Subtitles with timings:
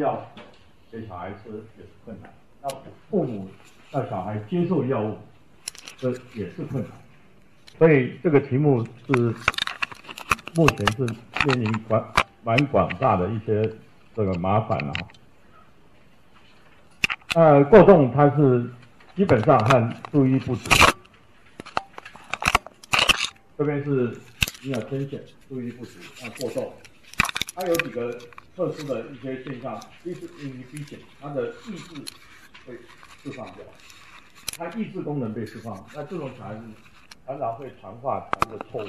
[0.00, 0.26] 药
[0.90, 2.68] 给小孩吃也是困难，那
[3.10, 3.48] 父母
[3.90, 5.18] 让小孩接受药物，
[5.98, 6.92] 这也是困难。
[7.78, 9.34] 所以这个题目是
[10.56, 11.02] 目前是
[11.46, 13.70] 面临广蛮广大的一些
[14.16, 15.08] 这个麻烦了哈。
[17.34, 18.68] 呃，过动它是
[19.14, 20.70] 基本上和注意不足，
[23.56, 24.18] 这边是
[24.60, 26.72] 比较浅显，注意力不足，那过动，
[27.54, 28.18] 它有几个
[28.60, 31.94] 特殊的一些现象，一是因为明显，它的意志
[32.66, 32.78] 会
[33.22, 33.64] 释放掉，
[34.58, 36.60] 它意志功能被释放，那这种小孩子
[37.26, 38.88] 常常会传话传的错误，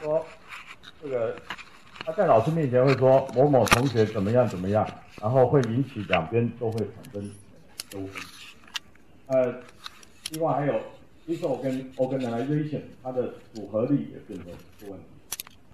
[0.00, 0.24] 说
[1.02, 1.36] 这个
[2.04, 4.88] 他在老师面前会说某某同学怎么样怎么样。
[5.20, 7.28] 然后会引起两边都会产生
[7.90, 8.22] 纠纷。
[9.26, 9.60] 呃，
[10.30, 10.80] 另外还有
[11.26, 14.46] disorganization，它的组合力也变成
[14.78, 15.06] 出问题。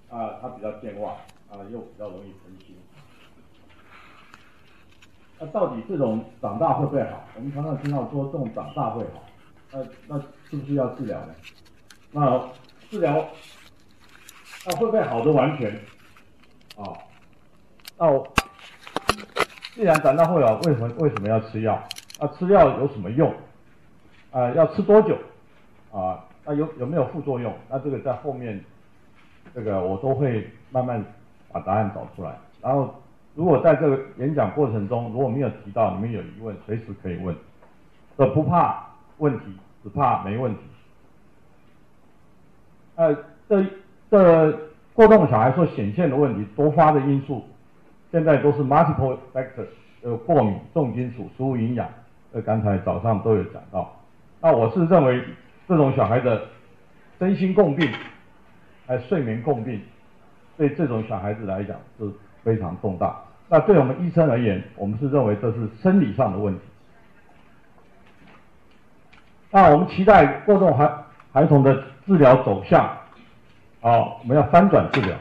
[0.09, 1.15] 啊、呃，它比较健忘，
[1.47, 2.75] 啊、又比较容易分心。
[5.39, 7.23] 那到底这种长大会不会好？
[7.35, 9.23] 我们常常听到说这种长大会好，
[9.71, 10.19] 那那
[10.49, 11.35] 是不是要治疗呢？
[12.11, 12.41] 那
[12.89, 13.25] 治疗，
[14.65, 15.71] 那会不会好的完全？
[16.77, 16.93] 啊，
[17.97, 18.27] 那我。
[19.73, 21.77] 既然长大会好，为什么为什么要吃药？
[22.17, 23.29] 那，吃药有什么用？
[24.31, 25.17] 啊，要吃多久？
[25.91, 27.53] 啊，那有有没有副作用？
[27.69, 28.63] 那这个在后面，
[29.53, 31.03] 这个我都会慢慢
[31.51, 32.39] 把答案找出来。
[32.61, 32.95] 然后，
[33.35, 37.35] 如果在这个演讲过程中，如果没有提到，你们有疑问，随时可以问。
[38.17, 38.85] 这不怕
[39.17, 39.45] 问题，
[39.83, 40.61] 只怕没问题。
[42.95, 43.13] 呃，
[43.49, 43.65] 这
[44.09, 44.57] 这
[44.93, 47.43] 过动小孩所显现的问题，多发的因素。
[48.11, 49.67] 现在都是 multiple factors，
[50.01, 51.89] 呃，过敏、重金属、食物营养，
[52.31, 53.93] 呃，刚才早上都有讲到。
[54.39, 55.21] 那我是认为
[55.67, 56.41] 这种小孩的
[57.19, 57.91] 身心共病，
[58.87, 59.81] 还睡眠共病，
[60.55, 62.09] 对这种小孩子来讲是
[62.41, 63.24] 非常重大。
[63.47, 66.61] 那对我们医生而言，我们是认为这是生理上的问题。
[69.51, 70.91] 那我们期待过动孩
[71.31, 72.83] 孩童的治疗走向，
[73.81, 75.15] 啊，我们要翻转治疗。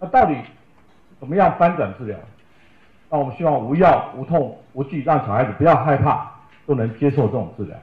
[0.00, 0.36] 那到底
[1.20, 2.18] 怎么样翻转治疗？
[3.10, 6.30] 那我们希望无药、无痛、无惧，让小孩子不要害怕，
[6.66, 7.76] 都能接受这种治疗，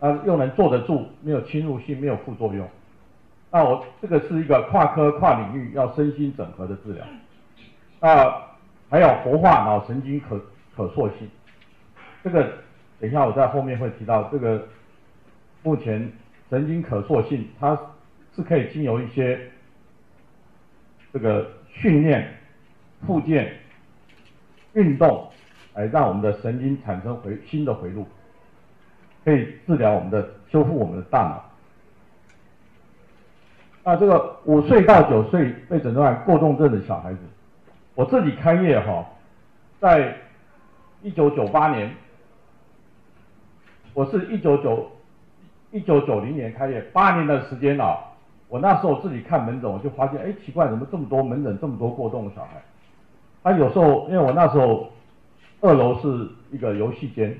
[0.00, 2.68] 啊，又能坐得住，没有侵入性，没有副作用。
[3.56, 7.02] 那我这个是一个跨科跨领域要身心整合的治疗。
[8.00, 8.54] 啊，
[8.90, 10.38] 还有活化脑神经可
[10.76, 11.26] 可塑性，
[12.22, 12.52] 这个
[13.00, 14.24] 等一下我在后面会提到。
[14.24, 14.62] 这个
[15.62, 16.12] 目前
[16.50, 17.74] 神经可塑性，它
[18.34, 19.40] 是可以经由一些。
[21.14, 22.28] 这个训练、
[23.06, 23.50] 复健、
[24.74, 25.30] 运动，
[25.72, 28.06] 来让我们的神经产生回新的回路，
[29.24, 31.42] 可以治疗我们的、修复我们的大脑。
[33.88, 37.20] 那这个五岁到九岁被诊断过动症的小孩子，
[37.94, 39.06] 我自己开业哈，
[39.78, 40.12] 在
[41.02, 41.94] 一九九八年，
[43.94, 44.90] 我是一九九
[45.70, 47.96] 一九九零年开业，八年的时间啊。
[48.48, 52.60] 我那时候自己看门诊，我就发现，哎，奇怪，怎么这么多门诊，这么多过动的小孩？
[53.44, 54.88] 他有时候，因为我那时候
[55.60, 57.38] 二楼是一个游戏间，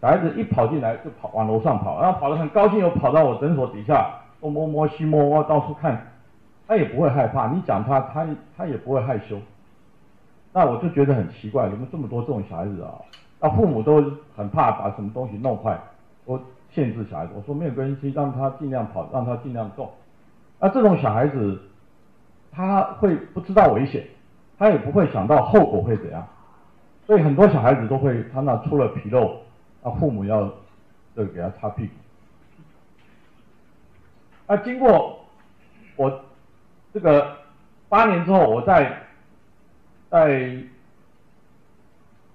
[0.00, 6.04] 小孩子一跑进来就跑往楼上跑，然后跑得很高兴，又跑到我诊所底下东摸摸西摸摸，到处看，
[6.66, 8.26] 他也不会害怕，你讲他，他
[8.56, 9.38] 他也不会害羞。
[10.52, 12.92] 那我就觉得很奇怪，怎么这么多这种小孩子啊？
[13.40, 14.02] 那父母都
[14.36, 15.78] 很怕把什么东西弄坏，
[16.24, 19.88] 我限制小孩子，我说没有关系，让他尽量跑，让他尽量动。
[20.58, 21.60] 那这种小孩子，
[22.50, 24.04] 他会不知道危险，
[24.58, 26.26] 他也不会想到后果会怎样，
[27.06, 29.36] 所以很多小孩子都会，他那出了纰漏，
[29.84, 30.50] 那父母要
[31.14, 31.92] 这个给他擦屁股。
[34.52, 35.18] 那经过
[35.96, 36.24] 我
[36.92, 37.38] 这个
[37.88, 38.98] 八年之后，我在
[40.10, 40.58] 在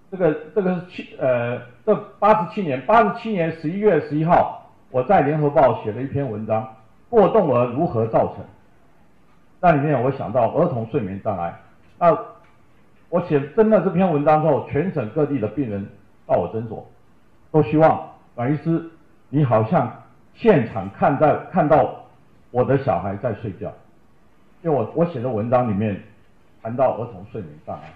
[0.09, 6.67] 这个这个是七呃这八十七年八十七年十一月十一号，我在联合报写了一篇文章。
[7.07, 8.43] 过动儿如何造成？
[9.59, 11.53] 那里面我想到儿童睡眠障碍。
[11.99, 12.17] 那
[13.09, 15.87] 我写真的这篇文章之后，全省各地的病人
[16.25, 16.83] 到我诊所，
[17.51, 18.89] 都希望阮医师，
[19.29, 20.03] 你好像
[20.33, 22.06] 现场看在看到
[22.57, 23.71] 我的小孩在睡觉，
[24.63, 26.01] 因为我我写的文章里面
[26.63, 27.93] 谈到儿童睡眠障碍。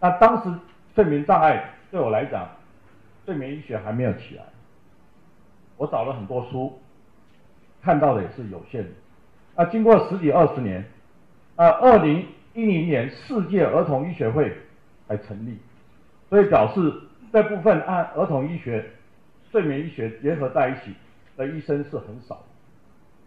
[0.00, 0.58] 那当时
[0.94, 2.48] 睡眠障碍对我来讲，
[3.26, 4.42] 睡眠医学还没有起来，
[5.76, 6.80] 我找了很多书。
[7.82, 8.88] 看到的也是有限的。
[9.54, 10.82] 那，经过十几二十年，
[11.56, 14.50] 啊，二零一零年世界儿童医学会
[15.06, 15.58] 才成立，
[16.30, 18.82] 所以表示这部分按儿童医学、
[19.52, 20.94] 睡眠医学结合在一起
[21.36, 22.42] 的医生是很少。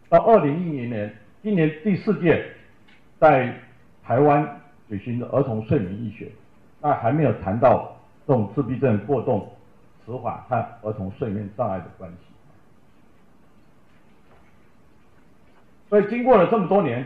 [0.09, 1.13] 到二零一零年，
[1.43, 2.49] 今年第四届
[3.19, 3.53] 在
[4.03, 6.31] 台湾举行的儿童睡眠医学，
[6.81, 9.51] 那还没有谈到这种自闭症过动
[10.05, 12.17] 迟缓和儿童睡眠障碍的关系。
[15.89, 17.05] 所以经过了这么多年，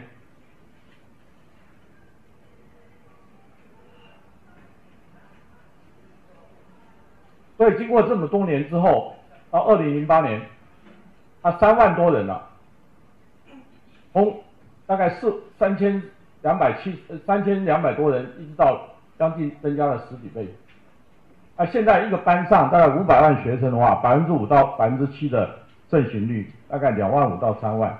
[7.57, 9.15] 所以经过这么多年之后，
[9.49, 10.39] 到二零零八年，
[11.41, 12.50] 他三万多人了，
[14.13, 14.39] 从
[14.85, 16.01] 大概四三千
[16.41, 18.81] 两百七三千两百多人，一直到
[19.17, 20.47] 将近增加了十几倍。
[21.57, 25.49] 那现在一个班上大概五百万学生的话，百分之五到百分之七的
[25.89, 27.95] 盛行率，大概两万五到三万。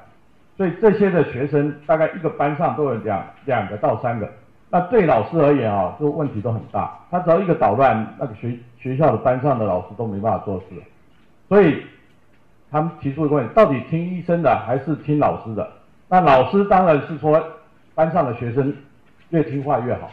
[0.58, 4.30] 所以这些的学生大概一个班上都有两两个到三个，
[4.70, 7.00] 那对老师而言啊，这个问题都很大。
[7.10, 10.66] 他只要一个捣乱，那个学学校的班上的老师都没办法做事。
[11.48, 11.84] 所以
[12.70, 15.68] 他们提出一个问题：到底听医生的还是听老师的？
[16.12, 17.42] 那老师当然是说
[17.96, 18.76] 班上的学生
[19.30, 20.12] 越听话越好，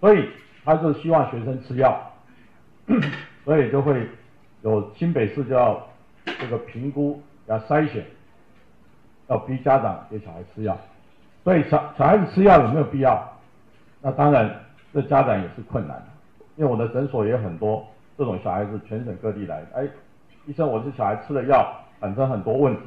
[0.00, 0.28] 所以
[0.64, 1.96] 他就希望学生吃药，
[3.46, 4.04] 所以就会
[4.62, 5.80] 有新北市就要
[6.24, 8.04] 这个评估要筛选。
[9.28, 10.76] 要逼家长给小孩吃药，
[11.44, 13.32] 所以小小孩子吃药有没有必要？
[14.02, 14.52] 那当然，
[14.92, 16.04] 这家长也是困难，
[16.56, 17.86] 因为我的诊所也很多
[18.18, 19.64] 这种小孩子，全省各地来。
[19.72, 19.86] 哎，
[20.46, 21.64] 医生，我这小孩吃了药，
[22.00, 22.82] 产生很多问题。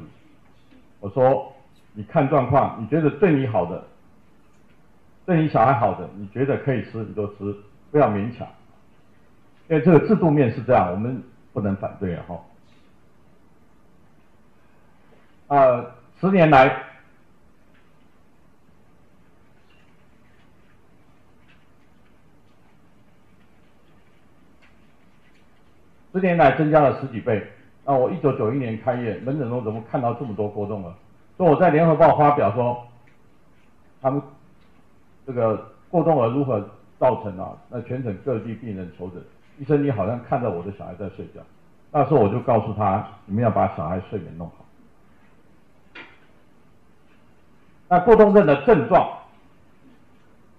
[1.00, 1.50] 我说，
[1.94, 3.82] 你看状况，你觉得对你好的，
[5.24, 7.56] 对你小孩好的，你觉得可以吃你就吃，
[7.90, 8.46] 不要勉强。
[9.68, 12.24] 因为这个制度面是这样，我们不能反对啊！
[12.28, 12.40] 哈，
[15.48, 15.94] 呃。
[16.20, 16.68] 十年来，
[26.12, 27.46] 十年来增加了十几倍。
[27.84, 30.94] 那我一九九一年开业，门诊中怎么看到这么多波动儿？
[31.36, 32.86] 说我在联合报发表说，
[34.00, 34.22] 他们
[35.26, 36.60] 这个过动儿如何
[36.98, 37.56] 造成啊？
[37.68, 39.20] 那全省各地病人求诊，
[39.58, 41.40] 医生你好像看到我的小孩在睡觉。
[41.90, 44.64] 那时候我就告诉他，你们要把小孩睡眠弄好。
[47.88, 49.18] 那过动症的症状，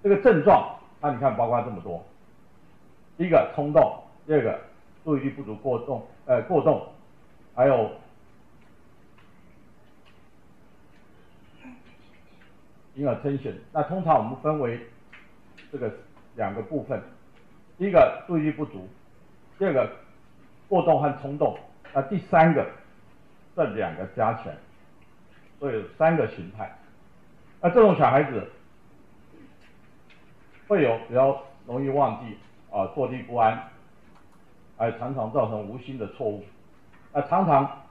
[0.04, 2.04] 这个症状，那你看包括这么多，
[3.18, 3.98] 第一个冲动，
[4.28, 4.60] 第二个
[5.04, 6.86] 注意力不足过动，呃过动，
[7.54, 7.90] 还有
[12.96, 13.54] 婴儿称选。
[13.72, 14.80] 那通常我们分为
[15.72, 15.92] 这个
[16.36, 17.02] 两个部分，
[17.78, 18.88] 第一个注意力不足，
[19.58, 19.90] 第二个
[20.68, 21.58] 过动和冲动，
[21.94, 22.66] 那第三个
[23.56, 24.56] 这两个加起来，
[25.60, 26.74] 所以有三个形态。
[27.62, 28.48] 那这种小孩子
[30.68, 32.38] 会有比较容易忘记
[32.72, 33.62] 啊，坐立不安，
[34.78, 36.44] 还常常造成无心的错误，
[37.12, 37.82] 啊，常常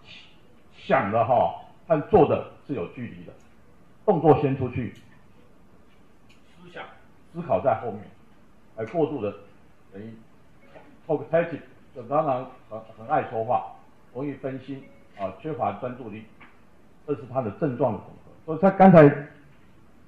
[0.73, 3.33] 想的哈和做的是有距离的，
[4.05, 4.93] 动作先出去，
[6.29, 6.85] 思想
[7.33, 8.03] 思考在后面，
[8.77, 9.35] 而过度的
[9.93, 10.13] 等于
[11.07, 11.61] talkative
[11.95, 13.73] 就当然很很爱说话，
[14.13, 14.83] 容易分心
[15.19, 16.25] 啊，缺乏专注力，
[17.07, 18.33] 这是他的症状的总和。
[18.47, 19.29] 所以他刚才。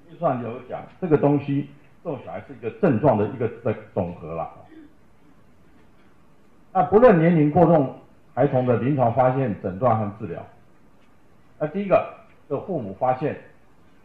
[0.09, 1.69] 预算有讲这个东西，
[2.01, 4.49] 这种小孩是一个症状的一个的总和了。
[6.71, 7.93] 那不论年龄过重
[8.33, 10.41] 孩童的临床发现、诊断和治疗，
[11.59, 12.09] 那第一个，
[12.47, 13.37] 这父母发现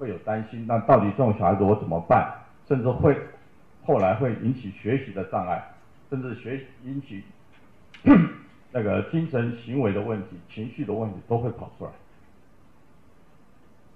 [0.03, 2.29] 会有担心，那到底这种小孩子我怎么办？
[2.67, 3.17] 甚至会
[3.85, 5.63] 后来会引起学习的障碍，
[6.11, 7.23] 甚至学引起
[8.73, 11.91] 那个精神行为的问题、情绪的问题都会跑出来。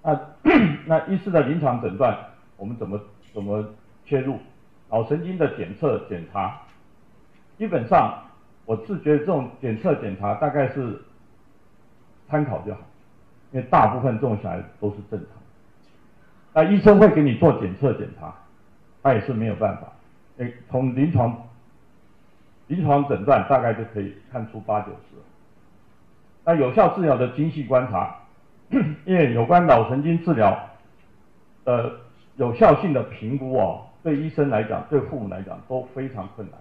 [0.01, 0.17] 那
[0.87, 2.17] 那医师的临床诊断，
[2.55, 2.97] 我们怎么
[3.33, 3.61] 怎么
[4.05, 4.39] 切入？
[4.89, 6.61] 脑神经的检测检查，
[7.57, 8.23] 基本上
[8.63, 11.01] 我是觉得这种检测检查大概是
[12.29, 12.79] 参考就好，
[13.51, 15.36] 因为大部分这种小孩子都是正常。
[16.57, 18.33] 那医生会给你做检测检查，
[19.03, 19.93] 他也是没有办法。
[20.37, 21.37] 诶，从临床
[22.65, 25.17] 临床诊断大概就可以看出八九十。
[26.43, 28.15] 那有效治疗的精细观察。
[29.05, 30.57] 因为有关脑神经治疗
[31.63, 31.91] 的
[32.37, 36.59] 有效性的评估哦，对医生来讲，对父母来讲都非常困难，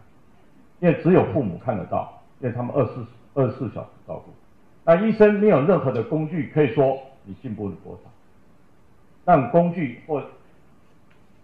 [0.80, 4.30] 因为只有父母看得到，因为他们二十四二十四小时照顾，
[4.84, 8.10] 那医生没有任何的工具可以说你进步了多少。
[9.26, 10.22] 让工具或，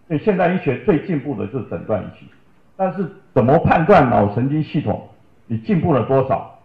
[0.09, 2.27] 对现代医学最进步的就是诊断仪器，
[2.77, 5.09] 但是怎么判断脑神经系统
[5.47, 6.59] 你进步了多少，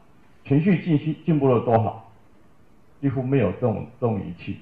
[0.46, 2.06] 情绪进行进步了多少？
[3.02, 4.60] 几乎没有这种这种仪器，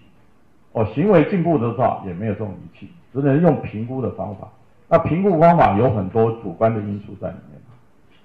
[0.71, 4.47] 哦，行为进步的话也没有这种仪器，只能用评估的方法。
[4.87, 7.61] 那评估方法有很多主观的因素在里面，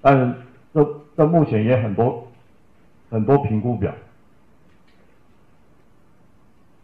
[0.01, 0.33] 但是
[0.73, 2.27] 这这目前也很多
[3.09, 3.93] 很多评估表。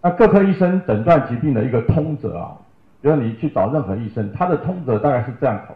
[0.07, 2.55] 那各科医生诊断疾病的一个通则啊，
[3.01, 5.75] 比如你去找任何医生，他的通则大概是这样考，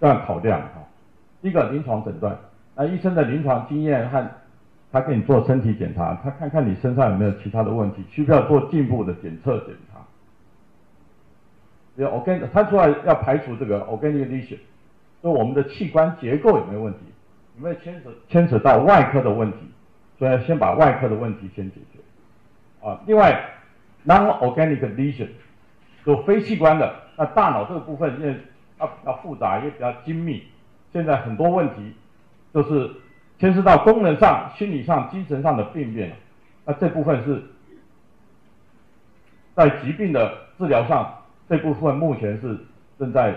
[0.00, 0.80] 这样考量哈。
[1.42, 2.34] 第一个临床诊断，
[2.74, 4.26] 那医生的临床经验和
[4.90, 10.00] 他给你做身体检查，他看看你身上有没有其他的问题，需不需要做进一步的检测检查。
[11.94, 14.56] 比如 organ，他说要排除这个 organic lesion，
[15.22, 17.00] 就我们的器官结构有没有问题，
[17.58, 19.58] 有没有牵扯牵扯到外科的问题，
[20.18, 21.99] 所以要先把外科的问题先解决。
[22.82, 23.38] 啊，另外
[24.06, 25.28] ，non-organic lesion
[26.04, 28.34] 就非器官的，那大脑这个部分因为
[28.78, 30.42] 它比较复杂，也比较精密，
[30.90, 31.94] 现在很多问题
[32.54, 32.90] 就是
[33.38, 36.10] 牵涉到功能上、心理上、精神上的病变，
[36.64, 37.42] 那这部分是
[39.54, 41.14] 在疾病的治疗上，
[41.46, 42.58] 这部分目前是
[42.98, 43.34] 正在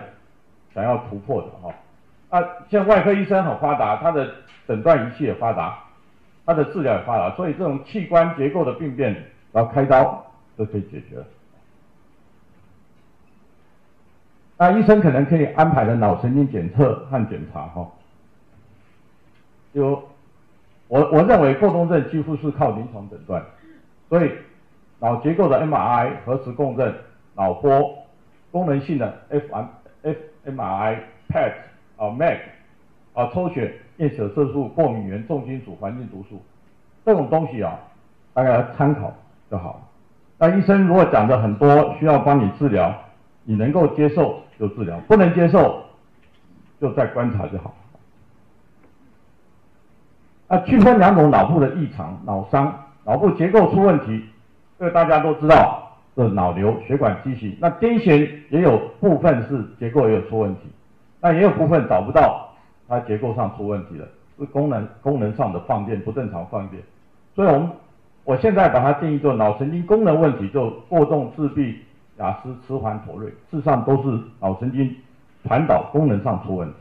[0.74, 1.74] 想要突破的哈。
[2.30, 4.34] 啊，像外科医生很发达，他的
[4.66, 5.84] 诊断仪器也发达，
[6.46, 9.32] 他的治疗也发达，所以这种器官结构的病变。
[9.53, 10.25] 然后开刀
[10.57, 11.25] 就可以解决了。
[14.57, 17.88] 那医生可能可以安排的脑神经检测和检查哈，
[19.74, 20.01] 就
[20.88, 23.43] 我我认为过动症几乎是靠临床诊断，
[24.10, 24.31] 所以
[25.00, 26.95] 脑结构的 MRI、核磁共振、
[27.36, 27.93] 脑波、
[28.51, 29.65] 功能性的 FM、
[30.45, 30.98] fMRI、
[31.29, 31.53] PET
[31.98, 32.39] 啊、MAG
[33.13, 36.41] 啊、抽血、验血色素、过敏原、重金属、环境毒素
[37.03, 37.77] 这种东西啊，
[38.33, 39.13] 大家参考。
[39.53, 39.88] 就好。
[40.39, 42.91] 那医生如果讲的很多，需要帮你治疗，
[43.43, 45.83] 你能够接受就治疗，不能接受
[46.81, 47.72] 就再观察就好。
[50.48, 54.25] 那区分两种脑部的异常，脑伤，脑部结构出问题，
[54.79, 57.55] 这个大家都知道，是脑瘤、血管畸形。
[57.62, 60.62] 那癫痫也有部分是结构也有出问题，
[61.22, 62.50] 但也有部分找不到
[62.88, 64.07] 它结构上出问题了，
[64.39, 66.81] 是功能功能上的放电不正常放电，
[67.36, 67.69] 所以我们。
[68.25, 71.80] 我现在把它定义做脑神经功能问题，就过动、自闭、
[72.18, 74.96] 亚斯、迟缓、妥瑞，事实上都是脑神经
[75.46, 76.75] 传导功能上出问题。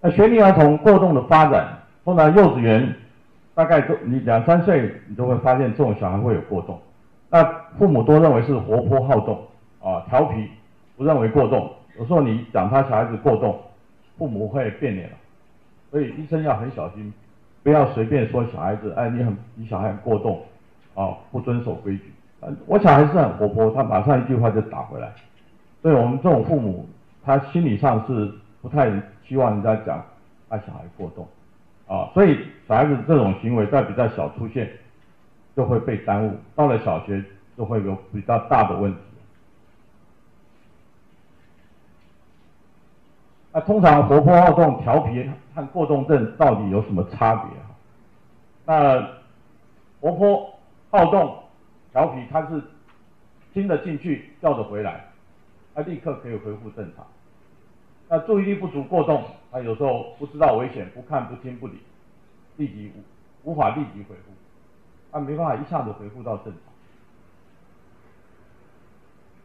[0.00, 2.94] 那学龄儿童过动的发展，通常幼稚园
[3.54, 6.80] 大概都你两三岁，你都会发现这种小孩会有过动。
[7.30, 7.44] 那
[7.78, 9.40] 父母都认为是活泼好动
[9.80, 10.48] 啊，调皮，
[10.96, 11.72] 不认为过动。
[11.96, 13.60] 有时候你讲他小孩子过动，
[14.18, 15.16] 父母会变脸了，
[15.90, 17.12] 所以医生要很小心。
[17.66, 20.40] 不要随便说小孩子，哎，你很，你小孩很过动，
[20.94, 22.12] 啊，不遵守规矩。
[22.64, 25.12] 我小孩是很活泼，他马上一句话就打回来。
[25.82, 26.88] 所以我们这种父母，
[27.24, 28.32] 他心理上是
[28.62, 28.88] 不太
[29.26, 30.00] 希望人家讲
[30.48, 31.26] 他小孩过动，
[31.88, 34.70] 啊，所以小孩子这种行为在比较小出现，
[35.56, 37.20] 就会被耽误，到了小学
[37.58, 38.98] 就会有比较大的问题。
[43.56, 47.64] 那通常活泼好动、调皮和过动症到底有什么差别啊？
[48.66, 49.08] 那
[49.98, 50.54] 活泼
[50.90, 51.38] 好动、
[51.90, 52.62] 调皮，他是
[53.54, 55.06] 听得进去、叫得回来，
[55.74, 57.06] 他立刻可以恢复正常。
[58.10, 61.80] 那注意力不足过动，他有时候不知道危险，不看不听不理，
[62.58, 62.92] 立即
[63.42, 64.32] 无无法立即恢复，
[65.10, 66.60] 他没办法一下子恢复到正常。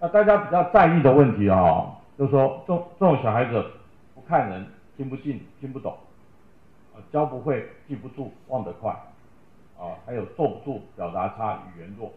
[0.01, 3.63] 那大家比较在意的问题啊，就是说这这种小孩子。
[4.31, 5.93] 看人听不进、听不懂，
[6.95, 8.89] 啊，教不会、记不住、忘得快，
[9.77, 12.13] 啊，还有坐不住、表达差、语言弱，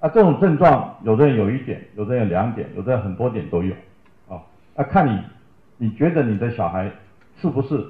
[0.00, 3.74] 那这种症状，有的人有一点，有的人有两点，有的人很多点都有，
[4.28, 4.40] 啊，
[4.76, 5.20] 那看你，
[5.76, 6.88] 你觉得你的小孩
[7.40, 7.84] 是不是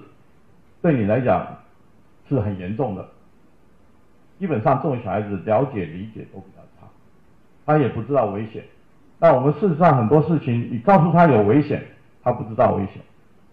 [0.81, 1.47] 对你来讲
[2.31, 3.07] 是很严重的？
[4.39, 6.89] 基本上这种小孩子了解理解都比较差，
[7.67, 8.65] 他也不知道危险。
[9.19, 11.85] 那我们事实上很多事情，你告诉他有危险，
[12.23, 13.03] 他不知道危险。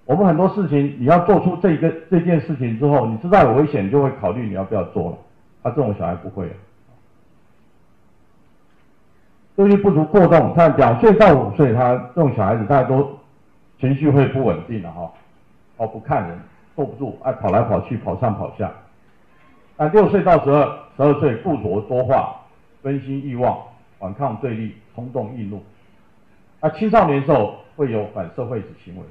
[0.08, 5.18] 我们很多事情，你要做出这个这件事情之后，你知道有危险，就会考虑你要不要做了。
[5.62, 6.50] 他、啊、这种小孩不会。
[9.58, 13.20] 注意力不足过动，他两岁到五岁，他这种小孩子大家都
[13.82, 15.12] 情绪会不稳定的哈，
[15.76, 16.40] 哦不看人，
[16.74, 18.72] 坐不住，爱跑来跑去，跑上跑下。
[19.76, 20.64] 那六岁到十二
[20.96, 22.34] 十二岁，固着多话，
[22.82, 23.58] 分心易忘，
[24.00, 25.62] 反抗对立，冲动易怒。
[26.62, 29.04] 那青少年时候会有反社会行为。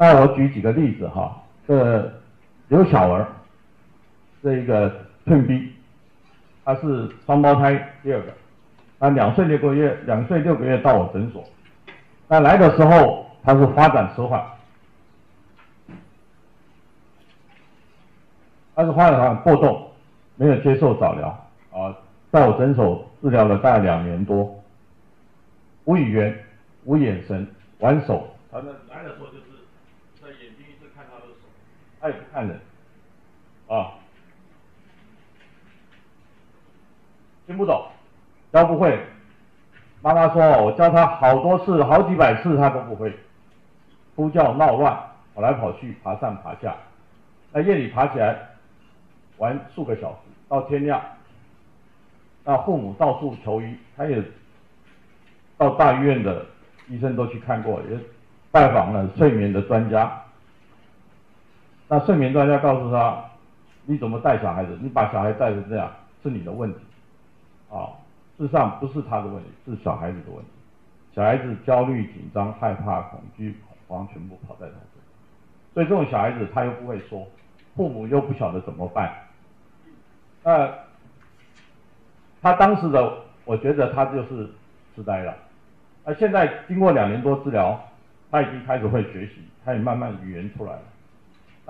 [0.00, 2.10] 那我举几个例子哈，这
[2.68, 3.28] 刘小儿，
[4.42, 4.90] 这一个
[5.26, 5.74] twin B，
[6.64, 8.32] 他是双胞胎第二个，
[8.98, 11.44] 他两岁六个月，两岁六个月到我诊所，
[12.28, 14.42] 那来的时候他是发展迟缓，
[18.74, 19.86] 他是发展过动，
[20.36, 21.28] 没有接受早疗
[21.72, 21.94] 啊，
[22.32, 24.58] 在我诊所治疗了大概两年多，
[25.84, 26.34] 无语言、
[26.84, 27.46] 无眼神、
[27.80, 29.32] 玩手，他那来的时候就
[32.00, 32.60] 他也不看人
[33.68, 33.92] 啊。
[37.46, 37.84] 听不懂
[38.52, 38.98] 教不会
[40.02, 43.12] 妈妈说我教他好多次好几百次他都不会。
[44.20, 44.94] 哭叫闹乱
[45.34, 46.76] 跑来跑去爬上爬下
[47.52, 48.38] 在夜里爬起来
[49.38, 50.16] 玩数个小时
[50.46, 51.00] 到天亮
[52.44, 54.22] 那父母到处求医他也
[55.56, 56.44] 到大医院的
[56.88, 57.98] 医生都去看过也
[58.50, 60.20] 拜访了睡眠的专家。
[61.92, 63.24] 那睡眠专家告诉他
[63.84, 64.78] ：“你怎么带小孩子？
[64.80, 65.90] 你把小孩带成这样，
[66.22, 66.78] 是你的问题。”
[67.68, 67.90] 啊，
[68.38, 70.50] 事实上不是他的问题，是小孩子的问题。
[71.12, 75.02] 小孩子焦虑、紧张、害怕、恐惧、恐慌，全部跑在他这里。
[75.74, 77.26] 所以这种小孩子他又不会说，
[77.74, 79.12] 父母又不晓得怎么办。
[80.44, 80.72] 那
[82.40, 83.12] 他当时的，
[83.44, 84.48] 我觉得他就是
[84.94, 85.34] 痴呆了。
[86.04, 87.76] 那现在经过两年多治疗，
[88.30, 90.82] 他已经开始会学习，他也慢慢语言出来了。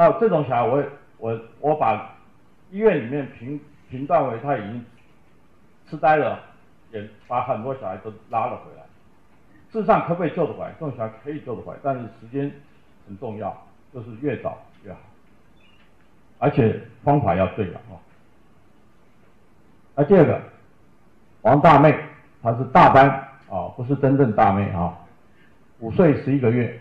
[0.00, 0.82] 那这种小孩我，
[1.18, 2.16] 我我把
[2.70, 4.82] 医院里面评评断为他已经
[5.90, 6.40] 痴呆了，
[6.90, 8.82] 也把很多小孩都拉了回来。
[9.70, 10.72] 事实上，可不可以救得回来？
[10.80, 12.50] 这种小孩可以救得回来，但是时间
[13.06, 13.54] 很重要，
[13.92, 15.00] 就是越早越好，
[16.38, 18.00] 而且方法要对了啊。
[19.96, 20.40] 那第二个，
[21.42, 21.94] 王大妹，
[22.42, 23.06] 她是大班
[23.50, 24.96] 啊，不是真正大妹啊，
[25.80, 26.80] 五岁十一个月，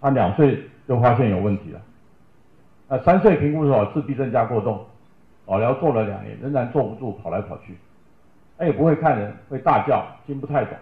[0.00, 1.82] 她两岁就发现有问题了。
[2.88, 4.84] 那三岁评估的时候，自闭症加过动，
[5.44, 7.76] 早疗做了两年，仍然坐不住，跑来跑去。
[8.56, 10.76] 他也不会看人，会大叫，听不太懂，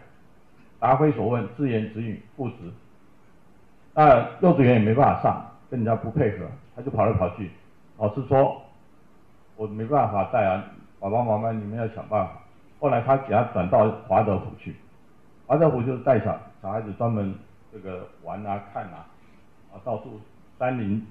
[0.78, 2.54] 答非所问，自言自语，不直。
[3.94, 6.46] 那幼稚园也没办法上，跟人家不配合，
[6.76, 7.50] 他就跑来跑去。
[7.96, 8.60] 老师说，
[9.56, 10.62] 我没办法带啊，
[11.00, 12.32] 爸爸妈妈你们要想办法。
[12.80, 14.76] 后来他给他转到华德福去，
[15.46, 17.34] 华德福就是带小小孩子专门
[17.72, 19.06] 这个玩啊、看啊，
[19.72, 20.20] 啊到处
[20.58, 21.04] 山林。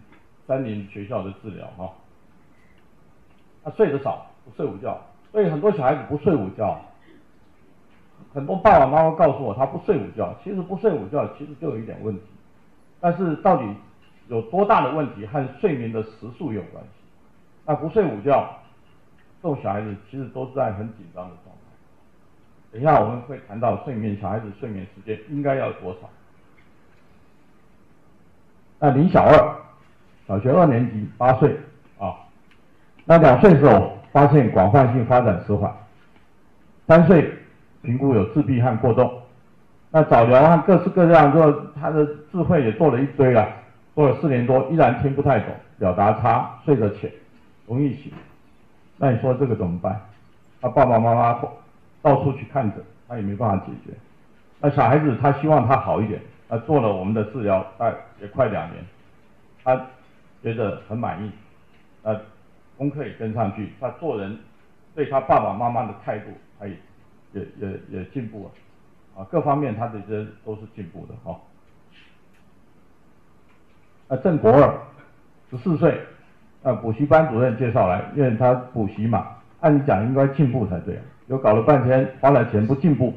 [0.47, 1.89] 三年学校的治疗哈，
[3.63, 4.99] 他睡得少，不睡午觉，
[5.31, 6.79] 所以很多小孩子不睡午觉。
[8.33, 12.21] 很多爸爸妈妈告诉我，他不睡午觉，其实不睡午觉其实就有一点问题，
[12.99, 13.63] 但是到底
[14.27, 16.89] 有多大的问题和睡眠的时数有关系。
[17.65, 18.49] 那不睡午觉，
[19.41, 21.61] 这种小孩子其实都是在很紧张的状态。
[22.71, 26.09] 等一下我们会谈到睡眠，小孩子睡眠时间应该要多少。
[28.79, 29.62] 那林小二。
[30.33, 31.55] 小学二年级，八岁
[31.99, 32.15] 啊，
[33.05, 35.71] 那两岁时候发现广泛性发展迟缓，
[36.87, 37.31] 三岁
[37.83, 39.13] 评估有自闭和过动，
[39.91, 43.47] 那早疗和各式各样做，他的智慧也做了一堆了，
[43.93, 47.11] 做了四年多，依然听不太懂，表达差，睡得浅，
[47.67, 48.11] 容易醒，
[48.97, 50.01] 那你说这个怎么办？
[50.61, 51.39] 他爸爸妈妈
[52.01, 53.95] 到处去看诊，他也没办法解决。
[54.59, 56.19] 那小孩子他希望他好一点，
[56.49, 58.83] 他做了我们的治疗，大也快两年，
[59.63, 59.79] 他。
[60.43, 61.31] 觉得很满意，
[62.01, 62.19] 呃，
[62.77, 64.37] 功课也跟上去，他做人
[64.93, 66.25] 对他爸爸妈妈的态度，
[66.59, 66.75] 他也
[67.31, 71.39] 也也也进步了，啊，各方面他的这都是进步的哈。
[74.09, 74.77] 啊，郑国二，
[75.49, 75.97] 十四岁，
[76.61, 83.13] 啊，补习班主任介绍来，因为他补习嘛，按理讲应该进步才对，又搞了半天花了钱不进步，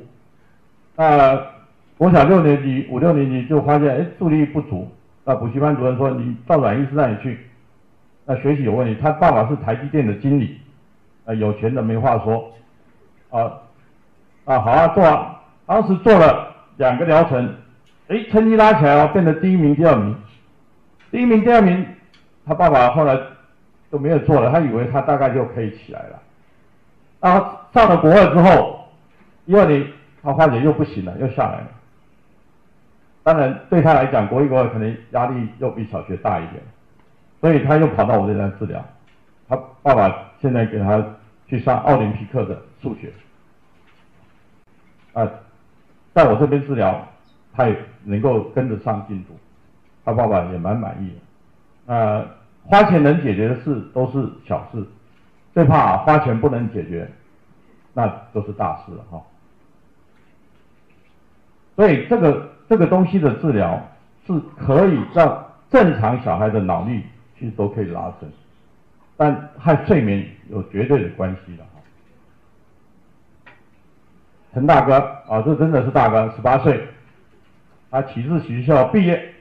[0.95, 1.45] 那
[1.99, 4.89] 国小六年级、五六年级就发现，哎，注意力不足。
[5.29, 7.51] 那补习班主任说：“你到阮医师那里去，
[8.25, 8.97] 那学习有问题。
[9.03, 10.57] 他爸爸是台积电的经理，
[11.25, 12.53] 呃，有钱的没话说。
[13.31, 13.53] 啊，
[14.45, 15.43] 啊，好啊，做啊。
[15.67, 17.57] 当时做了两个疗程，
[18.07, 20.17] 哎，成绩拉起来了，变成第一名、第二名。
[21.11, 21.85] 第一名、第二名，
[22.47, 23.19] 他爸爸后来
[23.91, 26.23] 都没有做了，他以为他大概就可以起来了。
[27.21, 28.89] 然后上了国二之后，
[29.45, 29.85] 第二年
[30.23, 31.69] 他发觉又不行了，又下来了。”
[33.27, 36.63] 当然，对他来讲，国一、国二可能压力又比小学大一点，
[37.41, 38.81] 所以他又跑到我这边治疗。
[39.49, 41.05] 他爸爸现在给他
[41.49, 43.13] 去上奥林匹克的数学，
[45.13, 45.29] 啊，
[46.15, 47.05] 在我这边治疗，
[47.53, 49.37] 他也能够跟得上进度，
[50.05, 51.13] 他爸爸也蛮满意
[51.87, 51.93] 的。
[51.93, 52.25] 啊，
[52.63, 54.87] 花钱能解决的事都是小事，
[55.53, 57.11] 最怕花钱不能解决，
[57.93, 59.21] 那都是大事了哈。
[61.75, 62.53] 所以这个。
[62.69, 63.81] 这个东西的治疗
[64.27, 67.03] 是可以让正常小孩的脑力
[67.39, 68.29] 其实都可以拉伸，
[69.17, 71.71] 但和睡眠有绝对的关系的哈。
[74.53, 74.95] 陈大哥
[75.29, 76.89] 啊，这真的是大哥，十八岁，
[77.91, 79.35] 他启智学校毕业，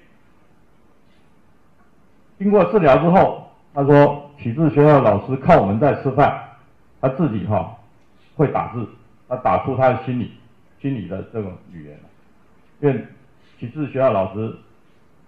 [2.37, 6.37] 经过治疗之后，他说启智学校老师看我们在吃饭，
[6.99, 7.75] 他自己哈
[8.35, 8.87] 会打字，
[9.27, 10.33] 他打出他的心里
[10.81, 11.97] 心里的这种语言。
[12.79, 13.05] 因为
[13.59, 14.55] 启智学校老师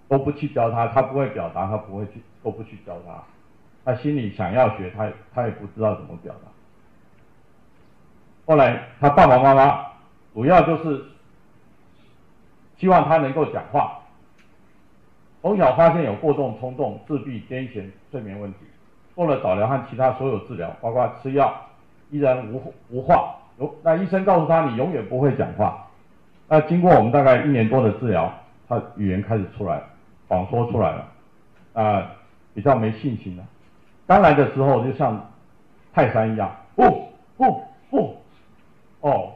[0.07, 3.23] 都不去教他，他不会表达，他不会去，都不去教他。
[3.85, 6.51] 他心里想要学，他他也不知道怎么表达。
[8.45, 9.85] 后来他爸爸妈妈
[10.33, 11.05] 主要就是
[12.77, 13.99] 希望他能够讲话。
[15.41, 18.59] 从小发现有过动、冲动、自闭、癫痫、睡眠问题，
[19.15, 21.55] 做了早疗和其他所有治疗，包括吃药，
[22.09, 23.35] 依然无无话。
[23.57, 25.86] 有那医生告诉他，你永远不会讲话。
[26.47, 28.31] 那经过我们大概一年多的治疗，
[28.69, 29.81] 他语言开始出来，
[30.27, 31.07] 谎说出来了，
[31.73, 32.11] 啊，
[32.53, 33.43] 比较没信心了。
[34.05, 35.29] 刚来的时候就像
[35.93, 38.17] 泰山一样，不不不，
[39.01, 39.33] 哦，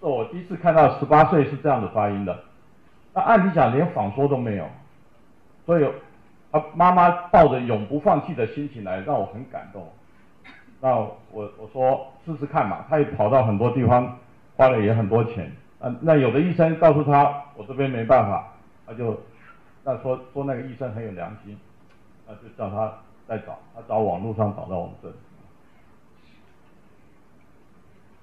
[0.00, 2.36] 是我第一次看到十八岁是这样的发音的。
[3.14, 4.66] 那按理讲连谎说都没有。
[5.64, 5.88] 所以，
[6.50, 9.86] 他妈妈抱着永不放弃的心情来，让我很感动。
[10.80, 14.16] 那我我说试试看嘛，他也跑到很多地方，
[14.56, 15.52] 花了也很多钱。
[15.80, 18.52] 啊，那有的医生告诉他，我这边没办法，
[18.86, 19.20] 他就
[19.84, 21.56] 那说说那个医生很有良心，
[22.26, 22.92] 那就叫他
[23.28, 25.14] 再找，他找网络上找到我们这里。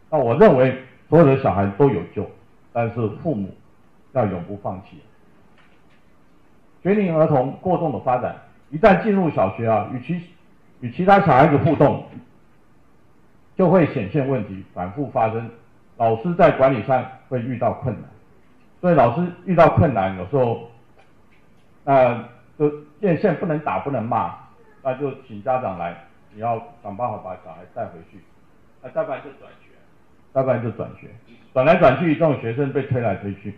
[0.10, 2.30] 那我认为所有的小孩都有救，
[2.74, 3.50] 但是父母
[4.12, 5.02] 要永不放弃。
[6.84, 8.36] 学龄儿童过重的发展，
[8.70, 10.22] 一旦进入小学啊，与其
[10.82, 12.06] 与其他小孩子互动，
[13.56, 15.50] 就会显现问题，反复发生。
[15.98, 18.04] 老师在管理上会遇到困难，
[18.82, 20.70] 所以老师遇到困难，有时候，
[21.86, 22.24] 呃，
[22.58, 24.36] 就见线不能打，不能骂，
[24.84, 25.96] 那就请家长来，
[26.34, 28.20] 你要想办法把小孩带回去，
[28.82, 29.70] 那再不然就转学，
[30.34, 31.10] 再不然就转学，
[31.54, 33.58] 转来转去，这种学生被推来推去，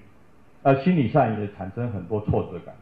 [0.63, 2.73] 那心理上也产生很多挫折感。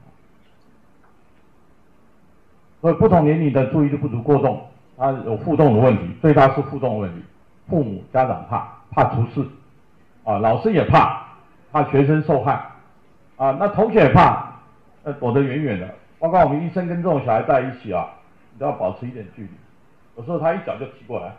[2.81, 4.61] 所以不同年龄的注意力不足过动，
[4.95, 7.23] 他有互动的问题，最大是互动的问题。
[7.67, 9.43] 父母家长怕，怕出事，
[10.25, 11.23] 啊，老师也怕，
[11.71, 12.53] 怕学生受害，
[13.37, 14.51] 啊，那同学也怕，
[15.03, 15.87] 呃，躲得远远的。
[16.19, 18.09] 包括我们医生跟这种小孩在一起啊，
[18.51, 19.49] 你都要保持一点距离。
[20.17, 21.31] 有时候他一脚就踢过来，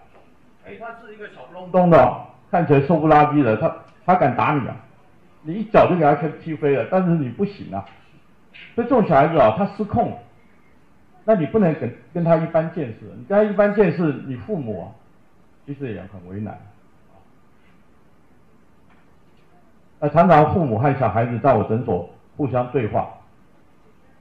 [0.65, 2.17] 哎，他是一个小不隆咚的，
[2.51, 4.77] 看起来瘦不拉几的，他他敢打你啊？
[5.43, 7.85] 你一脚就给他踢飞了，但是你不行啊。
[8.75, 10.17] 所以这种小孩子啊，他失控。
[11.25, 14.87] 那你不能跟跟他一般见识，你跟他一般见识，你父母啊，
[15.67, 16.57] 其实也很为难。
[19.99, 23.09] 那常常父母和小孩子在我诊所互相对话，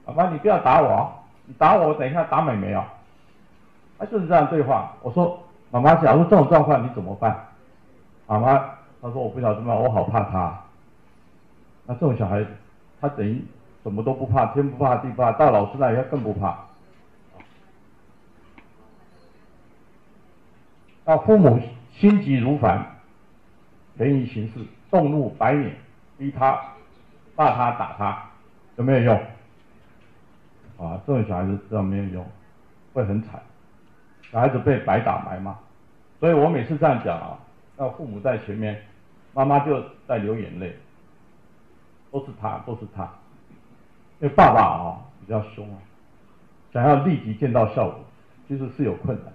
[0.06, 1.12] 妈妈你不要打我啊，
[1.44, 2.86] 你打我，我等一下打妹妹啊，
[3.98, 4.92] 他就是这样对话。
[5.02, 5.38] 我说
[5.70, 7.44] 妈妈，假如这种状况你怎么办？
[8.26, 8.58] 妈妈
[9.00, 10.58] 她说我不晓得怎么办，我好怕他。
[11.84, 12.44] 那这种小孩，
[13.00, 13.44] 他等于
[13.82, 16.58] 什么都不怕，天不怕地不怕，到老师那里他更不怕。
[21.04, 21.60] 那父母
[21.92, 22.82] 心急如焚，
[23.96, 24.54] 人以行事，
[24.90, 25.76] 动怒白脸，
[26.18, 26.60] 逼他、
[27.36, 28.22] 骂他、打他，
[28.76, 29.16] 有没有用？
[30.78, 32.26] 啊，这种小孩子知道没有用，
[32.92, 33.40] 会很惨。
[34.30, 35.56] 小孩子被白打白骂，
[36.20, 37.38] 所以我每次这样讲啊，
[37.76, 38.82] 那父母在前面，
[39.32, 40.76] 妈妈就在流眼泪，
[42.10, 43.04] 都是他，都是他，
[44.20, 45.78] 因为爸爸啊比较凶啊，
[46.72, 48.04] 想要立即见到效果，
[48.48, 49.32] 其实是有困难。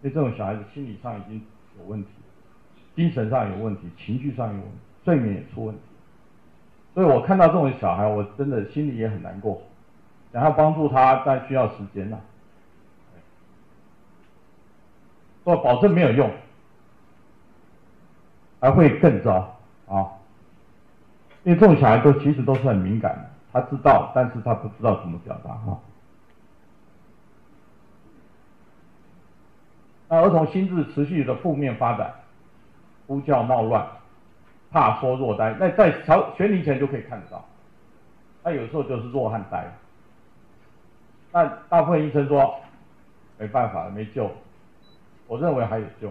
[0.00, 1.40] 所以这种小孩子心理上已经
[1.78, 2.08] 有问题，
[2.94, 5.80] 精神上有问题，情绪上有问题，睡眠也出问题。
[6.94, 9.60] 所以我看到这种小孩，我真的心里也很难过，
[10.32, 12.18] 想要帮助他，但需要时间呐。
[15.42, 16.30] 我保证没有用，
[18.60, 20.08] 还会更糟啊！
[21.42, 25.78] 因为这种小孩都其实都是很敏感的，他知道，但是他不知道怎么表达哈。
[30.08, 32.14] 那儿童心智持续的负面发展，
[33.06, 33.86] 呼叫冒乱，
[34.70, 37.44] 怕说弱呆，那在小学龄前就可以看得到。
[38.42, 39.64] 那有时候就是弱汉呆。
[41.32, 42.60] 那大部分医生说
[43.38, 44.30] 没办法了，没救。
[45.26, 46.08] 我认为还有救。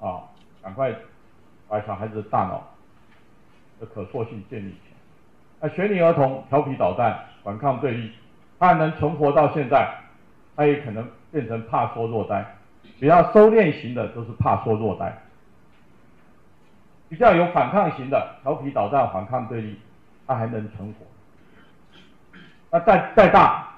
[0.00, 0.22] 啊，
[0.62, 0.94] 赶快
[1.68, 2.62] 把小孩子的大脑
[3.80, 4.96] 的可塑性建立起来。
[5.60, 8.12] 那学龄儿童调皮捣蛋、反抗对立，
[8.58, 9.92] 他还能存活到现在，
[10.54, 12.44] 他也可能变成怕说弱呆。
[13.00, 15.12] 比较收敛型的都是怕说弱呆，
[17.08, 19.78] 比较有反抗型的调皮捣蛋、反抗对立，
[20.26, 21.06] 他还能存活。
[22.70, 23.68] 那再再大，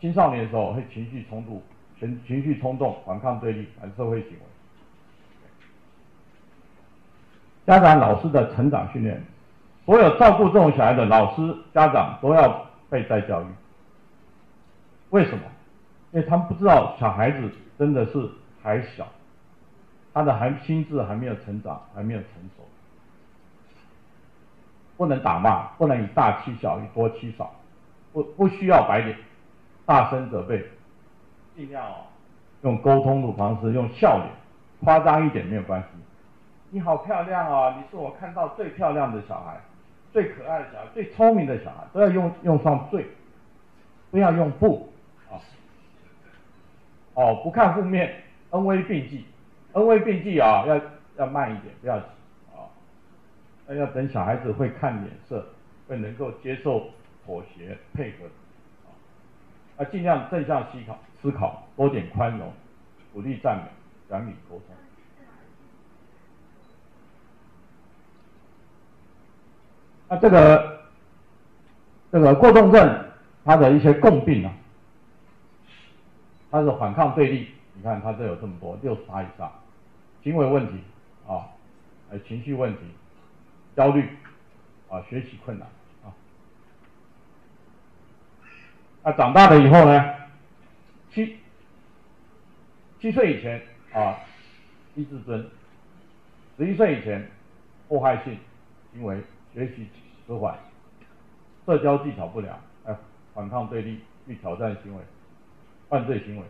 [0.00, 1.62] 青少年的时候会情绪冲突、
[1.98, 4.38] 情情绪冲动、反抗对立、反社会行为。
[7.66, 9.22] 家长、老师的成长训练，
[9.84, 13.46] 所有照顾这种小孩的老师、家长都要被再教育。
[15.10, 15.42] 为什么？
[16.12, 18.30] 因为他们不知道小孩子真的是。
[18.62, 19.06] 还小，
[20.12, 22.66] 他的还心智还没有成长，还没有成熟，
[24.96, 27.54] 不能打骂，不能以大欺小，以多欺少，
[28.12, 29.16] 不不需要白脸，
[29.84, 30.64] 大声责备，
[31.54, 31.84] 尽量
[32.62, 34.28] 用沟通的方式，用笑脸，
[34.82, 35.88] 夸张一点没有关系，
[36.70, 39.60] 你好漂亮啊，你是我看到最漂亮的小孩，
[40.12, 43.06] 最可爱的小孩，最聪明的小孩，都要用用上最，
[44.10, 44.88] 不要用不
[45.30, 45.36] 啊。
[47.14, 49.26] 哦，不看负面，恩威并济，
[49.72, 50.80] 恩威并济啊，要
[51.18, 52.06] 要慢一点，不要急。
[53.74, 55.44] 要等小孩子会看脸色，
[55.88, 56.88] 会能够接受
[57.24, 58.26] 妥协配合
[58.86, 58.88] 啊，
[59.78, 62.52] 啊，尽量正向思考思考，多点宽容，
[63.12, 63.64] 鼓励赞美，
[64.08, 64.76] 讲理沟通。
[70.08, 70.82] 那这个
[72.12, 73.04] 这个过动症，
[73.44, 74.52] 它的一些共病啊，
[76.52, 79.50] 它是反抗对立，你看它这有这么多，六十趴以上，
[80.22, 80.74] 行为问题
[81.26, 81.50] 啊，
[82.10, 82.82] 呃情绪问题，
[83.76, 84.08] 焦虑
[84.88, 85.68] 啊，学习困难
[86.02, 86.10] 啊，
[89.04, 90.14] 那长大了以后呢，
[91.10, 91.36] 七
[92.98, 93.62] 七岁以前
[93.92, 94.16] 啊，
[94.94, 95.48] 低自尊，
[96.56, 97.30] 十一岁以前，
[97.86, 98.38] 迫害性
[98.92, 99.22] 行为。
[99.54, 99.88] 学习
[100.26, 100.54] 迟缓，
[101.64, 102.94] 社交技巧不良，哎，
[103.32, 105.02] 反抗对立，去挑战行为，
[105.88, 106.42] 犯罪行为。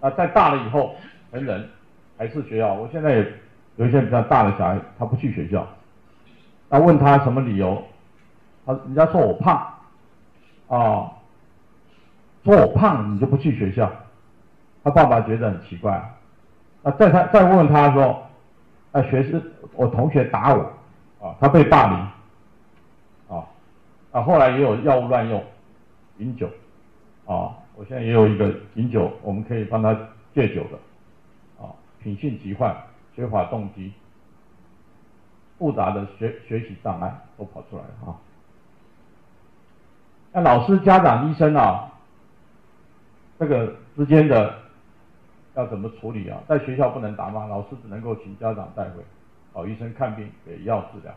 [0.00, 0.96] 那在大了以后，
[1.30, 1.70] 成人
[2.18, 2.74] 还是学校。
[2.74, 3.32] 我现在也
[3.76, 5.75] 有一些比较大的小孩，他不去学校。
[6.68, 7.82] 那问他什么理由？
[8.64, 9.56] 他人家说我胖，
[10.68, 11.12] 啊、
[12.44, 13.90] 说我胖你就不去学校。
[14.84, 15.92] 他爸爸觉得很奇怪。
[16.82, 18.22] 啊再他再问问他说，
[18.92, 19.42] 啊，学生
[19.74, 20.72] 我同学打我。
[21.18, 21.98] 啊，他被霸凌，
[23.36, 23.48] 啊，
[24.12, 25.42] 啊，后来也有药物乱用，
[26.18, 26.46] 饮酒，
[27.24, 29.96] 啊，我现在也有一个饮酒，我们可以帮他
[30.34, 32.76] 戒酒的，啊，品性极坏，
[33.14, 33.94] 缺乏动机，
[35.58, 38.16] 复杂的学学习障碍都跑出来了啊。
[40.32, 41.90] 那老师、家长、医生啊，
[43.38, 44.54] 这个之间的
[45.54, 46.38] 要怎么处理啊？
[46.46, 49.02] 在学校不能打骂，老师只能够请家长带回。
[49.54, 51.14] 找医生看病，给药治疗。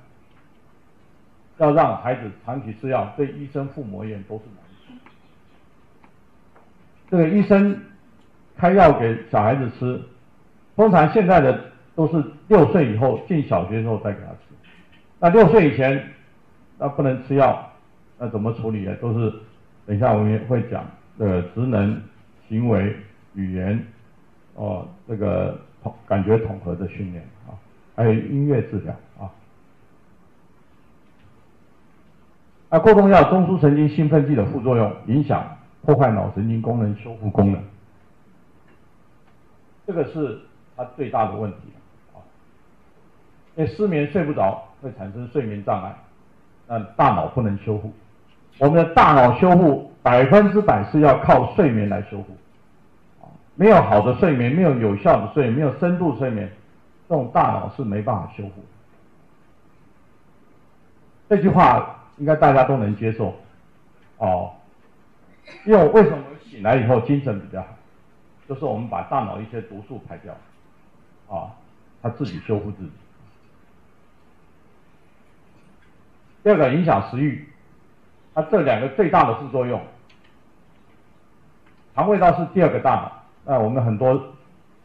[1.57, 4.93] 要让孩子长期吃药，对医生、父母而言都是难处。
[7.09, 7.77] 这个医生
[8.55, 10.01] 开药给小孩子吃，
[10.77, 14.19] 通常现在的都是六岁以后进小学之后再给。
[15.19, 16.01] 那六岁以前，
[16.77, 17.69] 那不能吃药，
[18.17, 18.95] 那怎么处理呢？
[19.01, 19.33] 都是
[19.85, 20.85] 等一下我们会讲，
[21.17, 22.01] 这个职能、
[22.47, 22.95] 行为、
[23.33, 23.85] 语言，
[24.55, 27.51] 哦，这个统感觉统合的训练啊。
[27.95, 29.27] 还有音乐治疗啊，
[32.69, 37.61] 那过动药中枢神经兴奋剂的副作用，影响破坏脑神经功能修复功能，
[39.85, 40.39] 这个是
[40.77, 41.57] 它最大的问题
[42.13, 42.23] 啊。
[43.57, 45.95] 因为失眠睡不着会产生睡眠障碍，
[46.67, 47.91] 那大脑不能修复。
[48.57, 52.27] 我们的大脑修复百分之百是要靠睡眠来修复，
[53.55, 56.51] 没有好的睡眠，没有有效的睡眠，没有深度睡眠。
[57.07, 58.53] 这种大脑是没办法修复。
[61.27, 63.33] 这句话应该大家都能接受，
[64.17, 64.51] 哦，
[65.65, 67.67] 因为我为什么醒来以后精神比较好？
[68.47, 70.33] 就是我们把大脑一些毒素排掉，
[71.29, 71.53] 啊、
[72.01, 72.91] 它自己修复自己。
[76.43, 77.47] 第二个影响食欲，
[78.33, 79.81] 它这两个最大的副作用，
[81.95, 83.11] 肠胃道是第二个大脑，
[83.45, 84.21] 那我们很多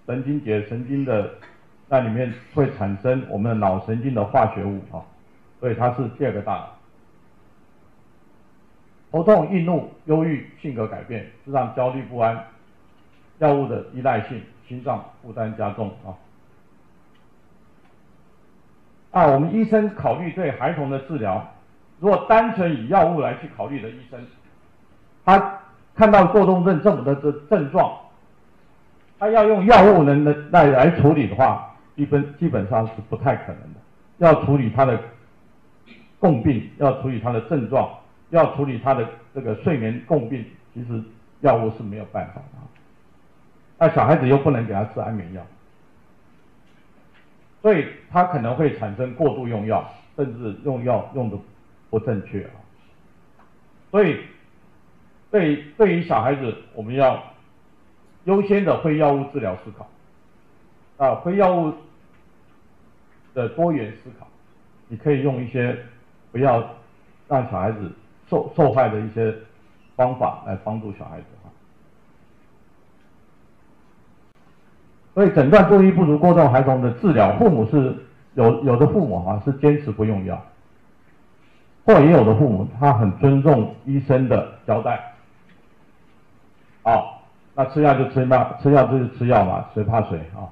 [0.07, 1.31] 神经节、神经的。
[1.87, 5.05] 在里面会产生我们的脑神经的化学物啊，
[5.61, 6.71] 所以它是第二个大脑。
[9.13, 12.43] 头痛、易怒、忧郁、性格改变，致让焦虑不安，
[13.39, 16.17] 药物的依赖性，心脏负担加重啊。
[19.15, 21.55] 啊，我们医生考虑对孩童的治疗，
[22.01, 24.19] 如果单纯以药物来去考虑的医生，
[25.25, 25.61] 他
[25.95, 27.15] 看到过动症这么的
[27.49, 27.97] 症状，
[29.19, 31.71] 他要用药物能能来来处理的话。
[31.97, 33.79] 基本基本上是不太可能的，
[34.19, 34.99] 要处理他的
[36.19, 37.89] 共病，要处理他的症状，
[38.31, 41.01] 要处理他的这个睡眠共病，其实
[41.43, 42.59] 药物是没有办法的。
[43.79, 45.43] 那小孩子又不能给他吃安眠药，
[47.65, 51.39] 所以他可能会产生过度用药，甚至用药用的
[51.89, 52.51] 不正确啊。
[53.91, 54.21] 所以
[55.31, 57.25] 对对于小孩子，我们要
[58.25, 59.89] 优先的会药物治疗思考。
[60.99, 61.73] 啊，非药物
[63.33, 64.27] 的多元思考，
[64.89, 65.75] 你可以用一些
[66.33, 66.61] 不要
[67.29, 67.91] 让小孩子
[68.29, 69.35] 受受害的一些
[69.97, 71.51] 方法来帮助小孩子哈。
[75.15, 77.95] 所以诊断注意不足过动孩童的治疗，父母是
[78.35, 80.43] 有有的父母哈是坚持不用药，
[81.85, 85.01] 或也有的父母他很尊重医生的交代。
[86.83, 87.01] 啊，
[87.55, 90.51] 那吃药就吃药，吃药就是吃药嘛，谁怕谁啊？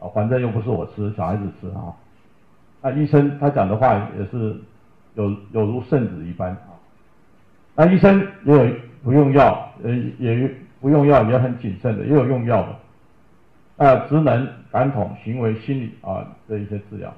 [0.00, 1.92] 啊，反正又不是我吃，小孩子吃啊。
[2.80, 4.56] 那医生他讲的话也是
[5.14, 6.72] 有有如圣旨一般啊。
[7.76, 12.68] 那医生也有不用药，呃，也不用药，也很谨慎的，也有用药的。
[13.80, 17.10] 呃，职能、感统、行为、心理啊这一些治疗。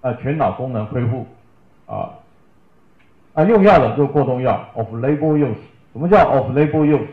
[0.00, 1.24] 啊，全脑功能恢复
[1.86, 2.10] 啊。
[3.34, 5.54] 啊，用药的就过动药，of label use。
[5.92, 7.06] 什么叫 of label use？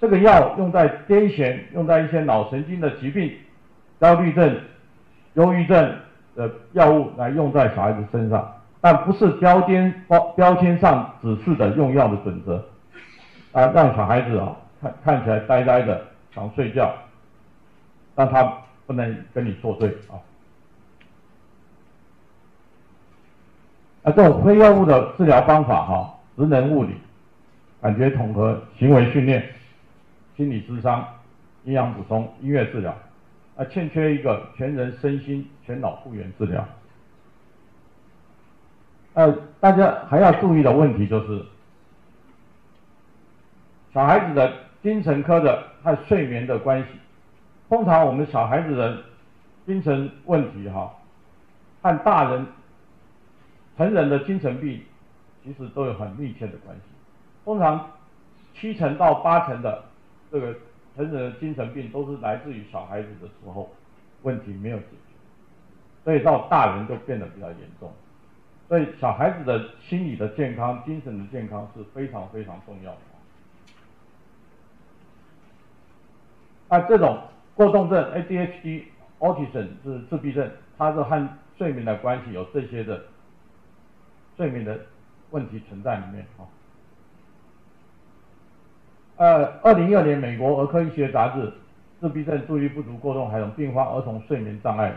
[0.00, 3.32] 这个药用在癫痫，用在一些脑神经的疾病，
[4.00, 4.58] 焦虑症、
[5.34, 5.94] 忧郁症
[6.34, 12.56] 的药物来用在小孩子身上，但不是标签标标签上指示的用药的准则。
[13.52, 16.02] 啊，让小孩子啊看看起来呆呆的，
[16.34, 16.92] 想睡觉，
[18.14, 20.18] 但他不能跟你作对啊。
[24.04, 26.94] 啊，这种非药物的治疗方法哈，职能物理、
[27.80, 29.48] 感觉统合、行为训练、
[30.36, 31.06] 心理智商、
[31.64, 32.92] 营养补充、音乐治疗，
[33.56, 36.66] 啊，欠缺一个全人身心全脑复原治疗。
[39.14, 41.44] 呃，大家还要注意的问题就是，
[43.94, 46.88] 小孩子的精神科的和睡眠的关系。
[47.72, 49.02] 通常我们小孩子的
[49.64, 50.92] 精神问题哈，
[51.80, 52.46] 和大人。
[53.78, 54.82] 成人的精神病
[55.42, 56.82] 其实都有很密切的关系，
[57.46, 57.90] 通常
[58.54, 59.84] 七成到八成的
[60.30, 60.54] 这个
[60.94, 63.72] 成人的精神病都是来自于小孩子的时候
[64.20, 65.14] 问题没有解决，
[66.04, 67.90] 所以到大人就变得比较严重。
[68.68, 72.98] 所以小孩子的心理的健康、精神的健康是非常非常重要的。
[76.68, 77.18] 那这种
[77.54, 78.84] 过动症 （ADHD）、
[79.18, 83.02] Autism 是自闭症，它是和睡眠的关系有这些的。
[84.34, 84.80] 睡眠的
[85.30, 86.48] 问题存在里面啊。
[89.16, 91.52] 呃，二零一二年美国儿科医学杂志，
[92.00, 94.96] 自闭症、注意不足过动还有并发儿童睡眠障碍，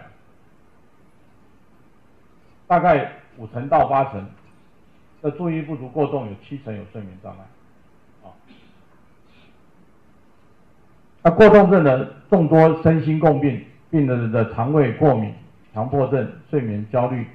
[2.65, 4.25] 大概五成到八成
[5.21, 7.45] 的注意不足过动，有七成有睡眠障碍。
[8.23, 8.31] 啊，
[11.25, 15.33] 那过动症的众多身心共病，病人的肠胃过敏、
[15.73, 17.25] 强迫症、睡眠焦虑、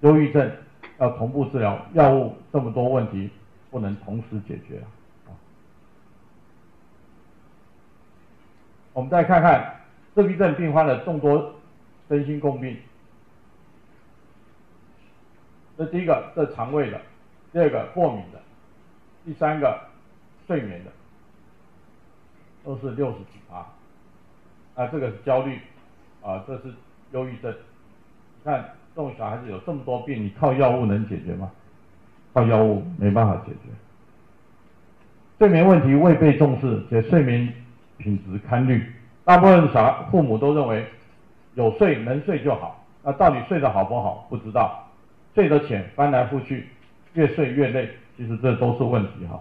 [0.00, 0.52] 忧郁症。
[0.98, 3.30] 要同步治疗，药物这么多问题
[3.70, 4.82] 不能同时解决
[5.26, 5.32] 啊！
[8.92, 9.80] 我们再看看
[10.14, 11.54] 自闭症病患的众多
[12.06, 12.76] 身心共病，
[15.78, 17.00] 这第一个这肠胃的，
[17.50, 18.38] 第二个过敏的，
[19.24, 19.80] 第三个
[20.46, 20.90] 睡眠的，
[22.64, 23.66] 都是六十几趴
[24.82, 24.86] 啊！
[24.88, 25.58] 这个是焦虑
[26.22, 26.74] 啊，这是
[27.12, 28.64] 忧郁症，你看。
[28.92, 31.48] 这种小孩子有这么多病，你靠药物能解决吗？
[32.34, 33.70] 靠药物没办法解决。
[35.38, 37.54] 睡眠问题未被重视，且睡眠
[37.98, 38.84] 品质堪虑。
[39.24, 40.84] 大部分小孩父母都认为
[41.54, 44.84] 有睡能睡就好，那到底睡得好不好不知道。
[45.36, 46.66] 睡得浅，翻来覆去，
[47.14, 49.40] 越睡越累，其实这都是问题哈。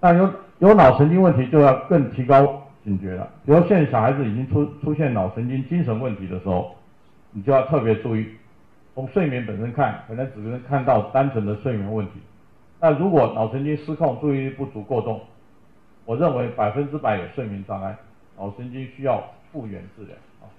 [0.00, 3.28] 那有有脑神经问题就要更提高警觉了。
[3.44, 6.74] 比如现在小孩子已经出出现脑神经精神问题的时候。
[7.32, 8.26] 你就要特别注意，
[8.92, 12.14] 从睡眠本身看，可能只能看到单纯的睡眠问题。
[12.80, 15.20] 那如果脑神经失控、注意力不足过动，
[16.04, 17.96] 我认为百分之百有睡眠障碍，
[18.36, 20.50] 脑神经需要复原治疗啊。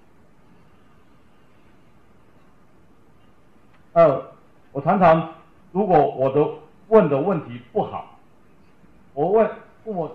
[3.92, 4.22] 呃，
[4.72, 5.34] 我常常
[5.72, 6.48] 如果我的
[6.88, 8.18] 问的问题不好，
[9.12, 9.46] 我问
[9.84, 10.10] 父母，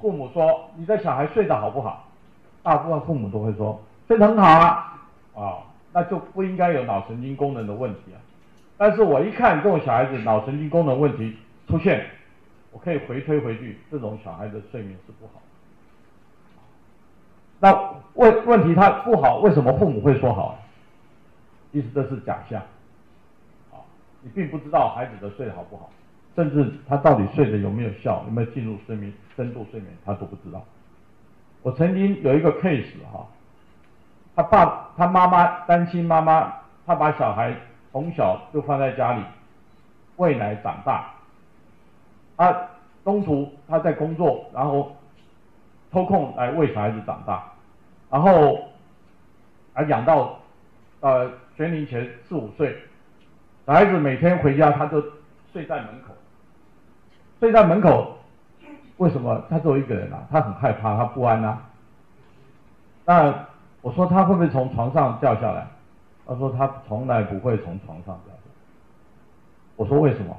[0.00, 2.08] 父母说你的小孩睡得好不好？
[2.62, 4.98] 大部分父母都会说睡得很好啊，
[5.34, 5.58] 啊。
[5.96, 8.18] 那就不应该有脑神经功能的问题啊！
[8.76, 11.36] 但是我一看这种小孩子脑神经功能问题
[11.68, 12.04] 出现，
[12.72, 15.40] 我可以回推回去，这种小孩子睡眠是不好。
[17.60, 20.58] 那问问题他不好，为什么父母会说好？
[21.70, 22.60] 其实这是假象，
[23.70, 23.78] 啊，
[24.20, 25.88] 你并不知道孩子的睡得好不好，
[26.34, 30.64] 甚至他到底睡得有没有效，有没有进入睡眠深度睡眠，他都不知道。
[31.62, 33.26] 我曾经有一个 case 哈。
[34.36, 36.52] 他爸、他妈妈单亲妈妈，
[36.84, 37.54] 他把小孩
[37.92, 39.22] 从小就放在家里
[40.16, 41.14] 喂奶长大。
[42.36, 42.68] 他
[43.04, 44.96] 中途他在工作，然后
[45.92, 47.44] 抽空来喂小孩子长大，
[48.10, 48.58] 然后
[49.72, 50.40] 还养到
[50.98, 52.76] 呃学龄前四五岁。
[53.64, 55.00] 小孩子每天回家他就
[55.52, 56.12] 睡在门口，
[57.44, 58.16] 睡在门口，
[58.96, 59.44] 为什么？
[59.50, 61.62] 他只有一个人啊，他很害怕，他不安啊。
[63.04, 63.34] 那。
[63.82, 65.66] 我说他会不会从床上掉下来？
[66.26, 68.54] 他说他从来不会从床上掉下来。
[69.76, 70.34] 我说为什么？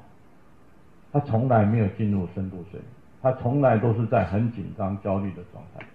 [1.14, 2.92] 他从来没有进入深度睡眠，
[3.22, 5.86] 他从来都是在很紧张、焦虑的状态。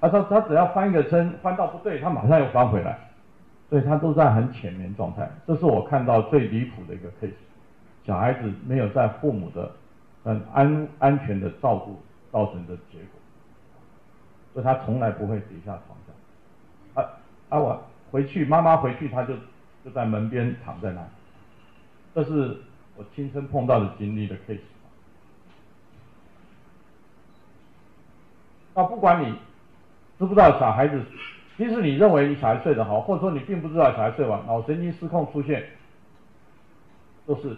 [0.00, 2.96] 他说他只要翻一个身，翻到不对，他马上又翻回来，
[3.68, 5.28] 所以他都在很浅眠状态。
[5.44, 7.34] 这是我看到最离谱的一个 case，
[8.06, 9.68] 小孩子没有在父母的
[10.24, 12.00] 很安安全的照顾
[12.30, 13.20] 造成的结果，
[14.52, 17.02] 所以他从来不会跌下床上。
[17.04, 17.10] 啊
[17.48, 19.34] 啊，我回去，妈妈回去，他就
[19.84, 21.08] 就在门边躺在那里。
[22.14, 22.56] 这是
[22.96, 24.60] 我亲身碰到的经历的 case。
[28.74, 29.34] 那不管你
[30.18, 31.02] 知不知道小孩子，
[31.58, 35.64] 即使你认为你小孩睡得好，或者说你并不知道小孩睡晚脑神经失控出现，
[37.26, 37.56] 都是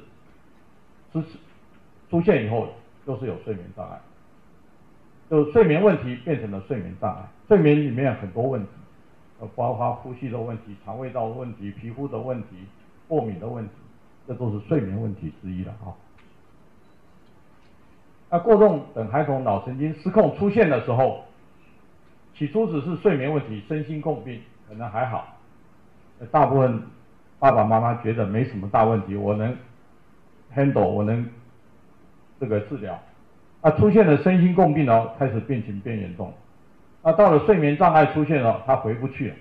[1.12, 1.38] 支持
[2.14, 2.68] 出现以后
[3.04, 3.98] 都是有睡眠障碍，
[5.28, 7.22] 就睡眠问题变成了睡眠障碍。
[7.48, 8.68] 睡眠里面很多问题，
[9.40, 12.50] 呃，包括呼吸的问题、肠胃道问题、皮肤的问题、
[13.08, 13.72] 过敏的问题。
[14.28, 15.90] 这都是睡眠问题之一了啊。
[18.30, 21.24] 那过动等孩童脑神经失控出现的时候，
[22.36, 25.36] 起初只是睡眠问题，身心共病，可能还好。
[26.30, 26.80] 大部分
[27.40, 29.56] 爸爸妈妈觉得没什么大问题，我能
[30.54, 31.28] handle，我能
[32.40, 32.98] 这个治疗。
[33.60, 36.32] 啊出现了身心共病哦，开始病情变严重。
[37.02, 39.36] 啊到了睡眠障碍出现了，他回不去了，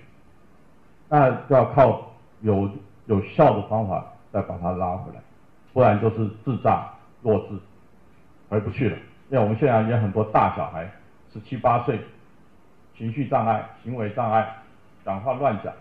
[1.08, 2.70] 那就要靠有
[3.06, 4.04] 有效的方法。
[4.34, 5.20] 再把他拉回来，
[5.72, 6.92] 不然就是智障
[7.22, 7.56] 弱智，
[8.48, 8.96] 回不去了。
[9.30, 10.90] 因为我们现在有很多大小孩，
[11.32, 12.00] 十七八岁，
[12.98, 14.56] 情绪障碍、行为障碍，
[15.04, 15.72] 讲话乱讲，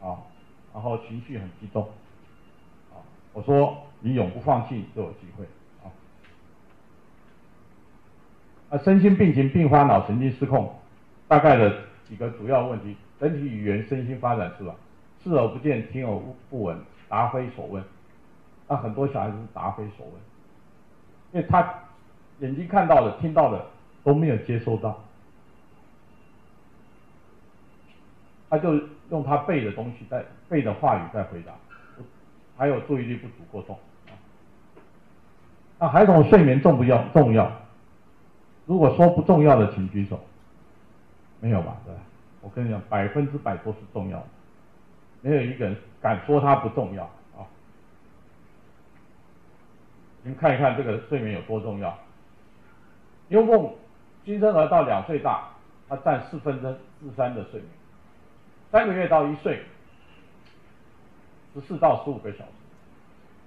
[0.00, 0.16] 啊，
[0.72, 1.82] 然后情绪很激动，
[2.90, 2.96] 啊，
[3.34, 5.44] 我说你永不放弃就有机会，
[8.78, 10.74] 身心病情并发脑神经失控，
[11.28, 11.72] 大概的
[12.08, 14.74] 几个主要问题，整体语言、身心发展是吧？
[15.22, 16.20] 视而不见，听而
[16.50, 16.78] 不闻。
[17.06, 17.84] 答非所问，
[18.66, 20.14] 那很多小孩子答非所问，
[21.32, 21.74] 因为他
[22.40, 23.64] 眼睛看到的、听到的
[24.02, 24.98] 都没有接收到，
[28.48, 31.52] 他就用他背的东西在背的话语在回答，
[32.56, 33.78] 还有注意力不足过动。
[35.78, 37.52] 那孩童睡眠重不要重要？
[38.66, 40.20] 如果说不重要的，请举手。
[41.40, 41.76] 没有吧？
[41.84, 42.00] 对吧？
[42.40, 44.26] 我跟你讲，百分之百都是重要的。
[45.20, 47.04] 没有一个人敢说它不重要
[47.36, 47.44] 啊！
[50.22, 51.98] 你们看一看这个睡眠有多重要。
[53.28, 53.74] 一共
[54.24, 55.48] 新生儿到两岁大，
[55.88, 57.70] 他占四分之四三的睡眠；
[58.70, 59.62] 三个月到一岁，
[61.54, 62.50] 十四到十五个小时；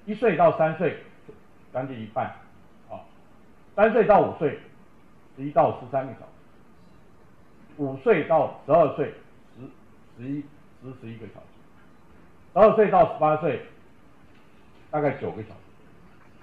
[0.05, 0.97] 一岁到三岁，
[1.71, 2.25] 将近一半
[2.89, 3.05] 啊；
[3.75, 4.59] 三岁到五岁，
[5.37, 6.25] 十一到十三个小时；
[7.77, 9.13] 五岁到十二岁，
[9.55, 10.43] 十十一
[10.81, 11.45] 十十一个小时。
[12.53, 13.61] 十二岁到十八岁，
[14.89, 15.59] 大概九个小时，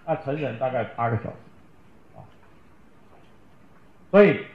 [0.07, 1.37] 那成人大概八个小时，
[2.15, 2.23] 啊，
[4.13, 4.47] 所以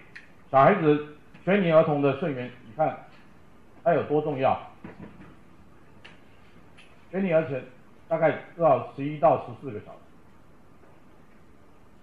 [0.49, 2.97] 小孩子学龄儿童的睡眠，你看
[3.83, 4.57] 它有多重要？
[7.11, 7.61] 学龄儿童
[8.07, 9.97] 大概要十一到十四个小时，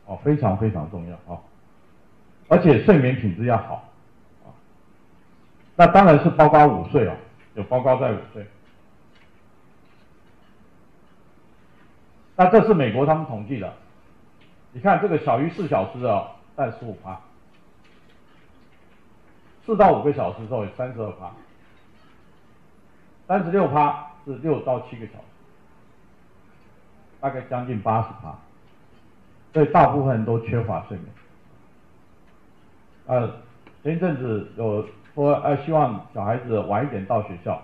[0.05, 1.41] 哦，非常非常重要啊，
[2.49, 3.85] 而且睡眠品质要好，
[4.45, 4.55] 啊，
[5.75, 7.17] 那当然是包括午睡啊，
[7.55, 8.47] 有包括在午睡。
[12.37, 13.73] 那这是美国他们统计的，
[14.73, 16.27] 你看这个小于四小时的
[16.57, 17.19] 占十五趴，
[19.65, 21.33] 四到五个小时之后有三十二趴，
[23.27, 25.25] 三十六趴是六到七个小时，
[27.21, 28.39] 大概将近八十趴，
[29.53, 31.09] 所以大部分人都缺乏睡眠。
[33.07, 33.31] 呃，
[33.83, 34.85] 前一阵子有
[35.15, 37.61] 说呃希望小孩子晚一点到学校，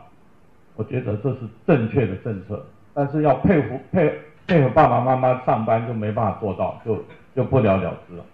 [0.76, 2.64] 我觉得这是正确的政策，
[2.94, 4.12] 但是要佩服佩。
[4.44, 7.02] 配合爸爸妈妈上班就没办法做到，就
[7.34, 8.24] 就不了了之了。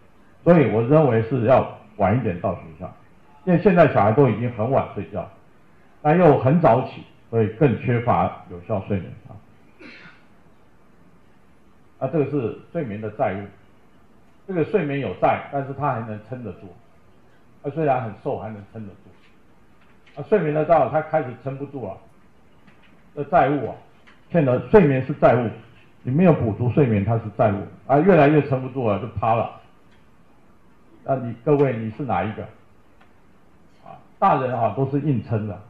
[0.43, 2.91] 所以我认为是要晚一点到学校，
[3.45, 5.29] 因为现在小孩都已经很晚睡觉，
[6.01, 9.37] 但又很早起，所以更缺乏有效睡眠啊。
[11.99, 13.45] 啊，这个是睡眠的债务，
[14.49, 16.75] 这个睡眠有债，但是他还能撑得住，
[17.71, 20.21] 虽然很瘦还能撑得住。
[20.21, 21.97] 啊，睡眠的到他开始撑不住了，
[23.15, 23.75] 的债务啊，
[24.31, 25.49] 欠的睡眠是债务。
[26.03, 27.57] 你没有补足睡眠，它是债务
[27.87, 29.61] 啊，越来越撑不住了，就趴了。
[31.05, 32.43] 那你各位你是哪一个？
[33.85, 35.61] 啊，大人啊都是硬撑的，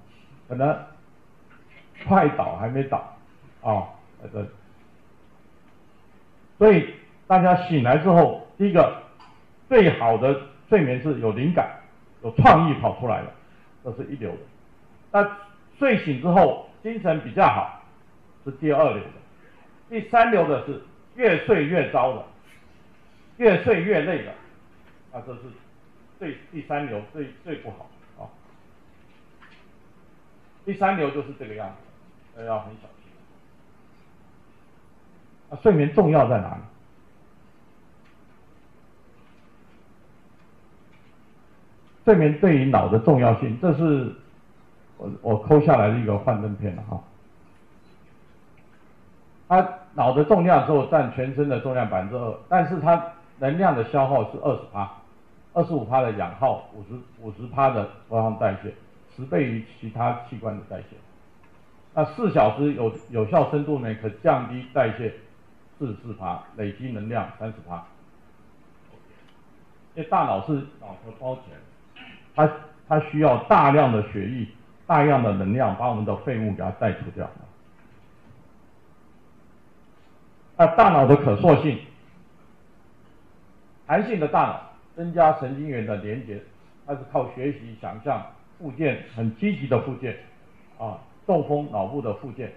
[0.48, 0.78] 可能
[2.06, 3.16] 快倒还没倒
[3.62, 3.88] 啊，
[4.32, 4.46] 这。
[6.58, 6.94] 所以
[7.26, 9.02] 大家醒来之后，第一个
[9.68, 10.38] 最好的
[10.68, 11.68] 睡眠是有灵感、
[12.22, 13.32] 有创意跑出来的，
[13.84, 14.38] 这是一流的。
[15.12, 15.38] 那
[15.78, 17.82] 睡醒之后精神比较好，
[18.44, 19.10] 是第二流的。
[19.88, 20.82] 第三流的是
[21.14, 22.24] 越睡越糟的，
[23.38, 24.30] 越睡越累的，
[25.12, 25.40] 啊，这是
[26.18, 27.88] 最第三流最最不好
[28.18, 28.28] 啊。
[30.64, 31.74] 第三流就是这个样
[32.34, 33.10] 子，要很小心。
[35.50, 36.60] 啊，睡眠重要在哪里？
[42.08, 44.10] 睡眠对于脑的重要性，这是
[44.96, 46.98] 我我抠下来的一个幻灯片了哈。
[49.46, 54.90] 它脑的重量之后占全身的重量百分之二，但是它能量的消耗是二十趴，
[55.52, 58.72] 二十五趴的氧耗，五十五十趴的葡萄糖代谢，
[59.14, 60.96] 十倍于其他器官的代谢。
[61.92, 65.12] 那四小时有有效深度呢，可降低代谢
[65.78, 67.84] 四十四趴，累积能量三十趴。
[69.94, 71.67] 因为大脑是脑壳包起来的，
[72.38, 72.48] 它
[72.88, 74.46] 它需要大量的血液、
[74.86, 77.28] 大量的能量，把我们的废物给它带出掉。
[80.56, 81.80] 那大脑的可塑性，
[83.88, 84.62] 弹性的大脑
[84.94, 86.40] 增加神经元的连接，
[86.86, 88.24] 它是靠学习、想象、
[88.56, 90.16] 复健，很积极的复健，
[90.78, 92.52] 啊，中风脑部的复健。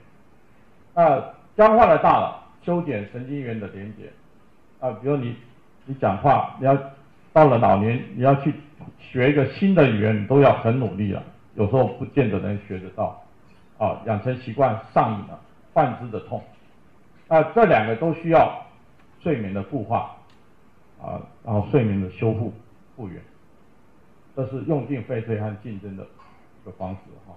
[0.94, 1.20] 那
[1.58, 4.12] 僵化的大脑修剪神经元的连接，
[4.80, 5.36] 啊，比如你
[5.86, 6.78] 你讲话，你要
[7.34, 8.54] 到了老年，你要去
[9.00, 11.24] 学一个新的语言，你都要很努力了，
[11.56, 13.24] 有时候不见得能学得到，
[13.78, 15.40] 啊，养成习惯上瘾了，
[15.74, 16.44] 幻肢的痛。
[17.28, 18.66] 那这两个都需要
[19.22, 20.16] 睡眠的固化，
[21.02, 22.54] 啊，然后睡眠的修复
[22.96, 23.22] 复原，
[24.36, 27.34] 这是用尽废退和竞争的一个方式哈。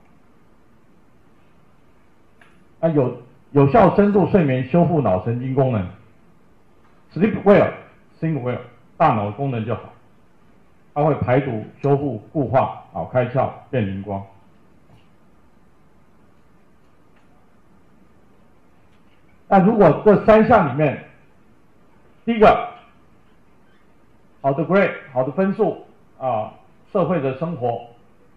[2.80, 3.22] 啊，有
[3.53, 5.88] 有效深度睡眠修复脑神经功能
[7.12, 8.59] ，sleep well，think well，
[8.97, 9.92] 大脑功能就好，
[10.95, 14.24] 它会排毒、修复、固化、脑开窍、变灵光。
[19.49, 21.05] 那如果这三项里面，
[22.24, 22.68] 第一个
[24.40, 25.84] 好的 grade 好的分数
[26.18, 26.53] 啊，
[26.92, 27.86] 社会的生活，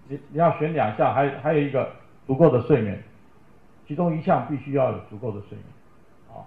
[0.08, 1.90] 你你要选两项，还还有一个
[2.28, 3.02] 足够的睡眠，
[3.88, 5.64] 其中一项必须要有足够的睡眠，
[6.30, 6.44] 啊，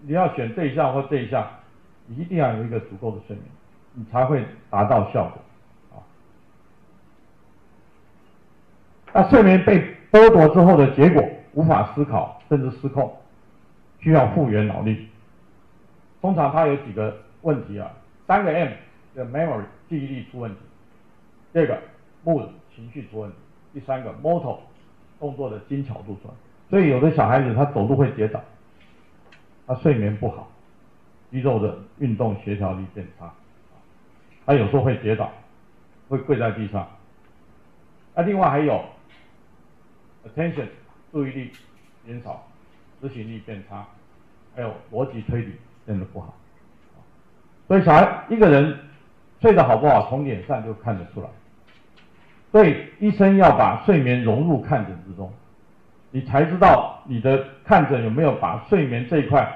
[0.00, 1.48] 你要选这一项或这一项，
[2.08, 3.46] 一定要有一个足够的睡眠，
[3.94, 6.02] 你才会达到效果，啊，
[9.12, 11.24] 那睡眠被剥夺之后的结果，
[11.54, 13.16] 无法思考，甚至失控。
[14.00, 15.06] 需要复原脑力，
[16.20, 17.88] 通常它有几个问题啊，
[18.26, 18.68] 三个 M
[19.14, 20.58] 的 memory 记忆力出问题，
[21.52, 21.78] 第二个
[22.24, 23.36] mood 情绪出问题，
[23.74, 24.58] 第三个 motor
[25.20, 26.34] 动作的精巧度出来。
[26.68, 28.42] 所以有的小孩子他走路会跌倒，
[29.68, 30.50] 他睡眠不好，
[31.30, 33.32] 肌肉的运动协调力变差，
[34.44, 35.32] 他有时候会跌倒，
[36.08, 36.86] 会跪在地上。
[38.14, 38.84] 那另外还有
[40.26, 40.66] attention
[41.10, 41.50] 注意力
[42.06, 42.46] 减少。
[43.00, 43.84] 执行力变差，
[44.54, 46.32] 还有逻辑推理变得不好，
[47.66, 48.78] 所以小孩一个人
[49.40, 51.26] 睡得好不好，从脸上就看得出来。
[52.52, 55.32] 所以医生要把睡眠融入看诊之中，
[56.12, 59.52] 你才知道你的看诊有没有把睡眠这一块，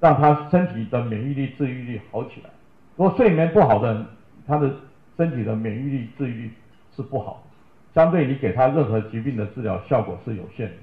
[0.00, 2.50] 让他身体的免疫力、治愈力好起来。
[2.96, 4.06] 如果睡眠不好的人，
[4.46, 4.70] 他的
[5.16, 6.50] 身体的免疫力、治愈力
[6.94, 10.74] 是不好的，相对你给他任何疾病的治疗效果是有限的。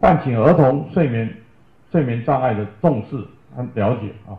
[0.00, 1.32] 唤醒儿童睡眠
[1.92, 3.16] 睡眠障碍的重视
[3.54, 4.34] 和了解啊。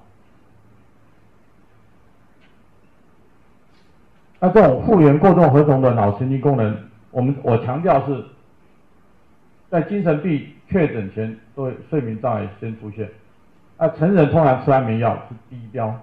[4.41, 6.77] 那这种复原过动儿童的脑神经功能，
[7.11, 8.25] 我们我强调是
[9.73, 13.09] 在精神病确诊前，都睡眠障碍先出现。
[13.77, 15.99] 啊成人通常吃安眠药是低标，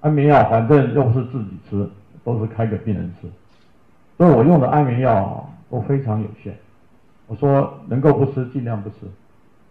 [0.00, 1.90] 安眠药反正又不是自己吃，
[2.22, 3.26] 都是开给病人吃，
[4.16, 6.56] 所以我用的安眠药都非常有限。
[7.26, 8.98] 我说能够不吃尽量不吃，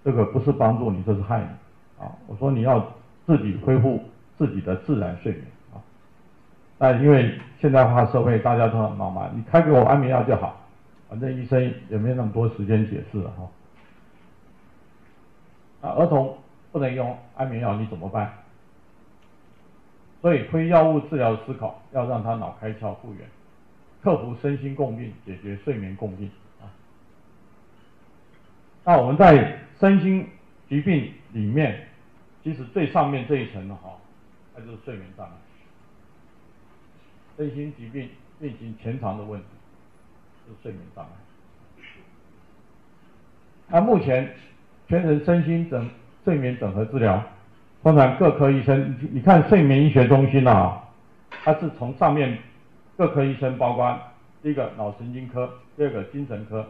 [0.04, 2.12] 这个不是帮助你，这是害你啊！
[2.28, 2.86] 我说你要
[3.26, 4.04] 自己恢复
[4.38, 5.80] 自己的自然睡眠啊。
[6.78, 10.59] 但因为现代化社会大家都很忙嘛，你开给我安眠药就好，
[11.10, 13.50] 反正医生也没那么多时间解释了哈。
[15.82, 16.38] 啊，儿童
[16.72, 18.32] 不能用安眠药，你怎么办？
[20.22, 23.26] 所以非药物治疗思考，要让他脑开窍复原，
[24.04, 26.30] 克服身心共病，解决睡眠共病
[26.60, 26.68] 啊。
[28.84, 30.28] 那我们在身心
[30.68, 31.88] 疾病里面，
[32.44, 33.98] 其实最上面这一层的哈，
[34.54, 35.32] 它就是睡眠障碍。
[37.38, 38.10] 身心疾病
[38.42, 39.48] 运行潜藏的问题，
[40.62, 41.12] 睡眠障碍。
[43.68, 44.34] 那目前
[44.88, 45.90] 全人身心整
[46.24, 47.24] 睡眠整合治疗，
[47.84, 50.84] 通常各科医生，你看睡眠医学中心啊，
[51.44, 52.38] 它是从上面
[52.98, 54.00] 各科医生包括
[54.42, 56.66] 第一个脑神经科，第二个精神科，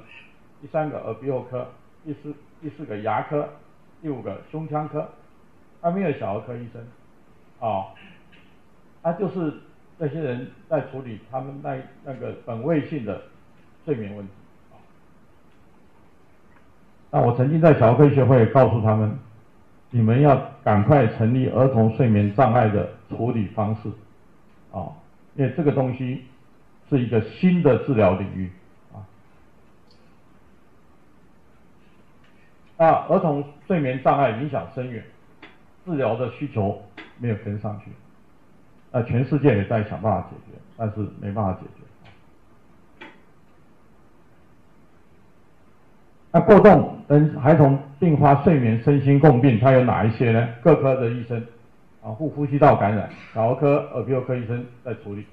[0.62, 1.68] 第三个耳鼻喉科。
[2.06, 3.48] 第四第四个牙科，
[4.02, 5.06] 第五个胸腔科，
[5.82, 6.82] 还没有小儿科医生，
[7.60, 7.86] 啊、哦，
[9.04, 9.54] 他就是
[10.00, 13.22] 这些人在处理他们那那个本位性的
[13.86, 14.32] 睡眠问题。
[17.12, 19.18] 那我曾经在小儿科学会告诉他们，
[19.90, 23.90] 你们要赶快成立儿童睡眠障碍的处理方式，
[24.72, 24.94] 啊，
[25.36, 26.26] 因为这个东西
[26.88, 28.52] 是一个新的治疗领域，
[28.94, 29.02] 啊，
[32.78, 35.04] 那儿童睡眠障碍影响深远，
[35.86, 36.80] 治疗的需求
[37.18, 37.90] 没有跟上去，
[38.92, 41.79] 那全世界也在想办法解决，但是没办法解决。
[46.32, 50.48] 那过动跟孩童并发睡眠身心共病，它有哪一些呢？
[50.62, 51.44] 各科的医生，
[52.04, 55.24] 啊，呼呼吸道感染，小儿科、耳鼻喉科医生在处理；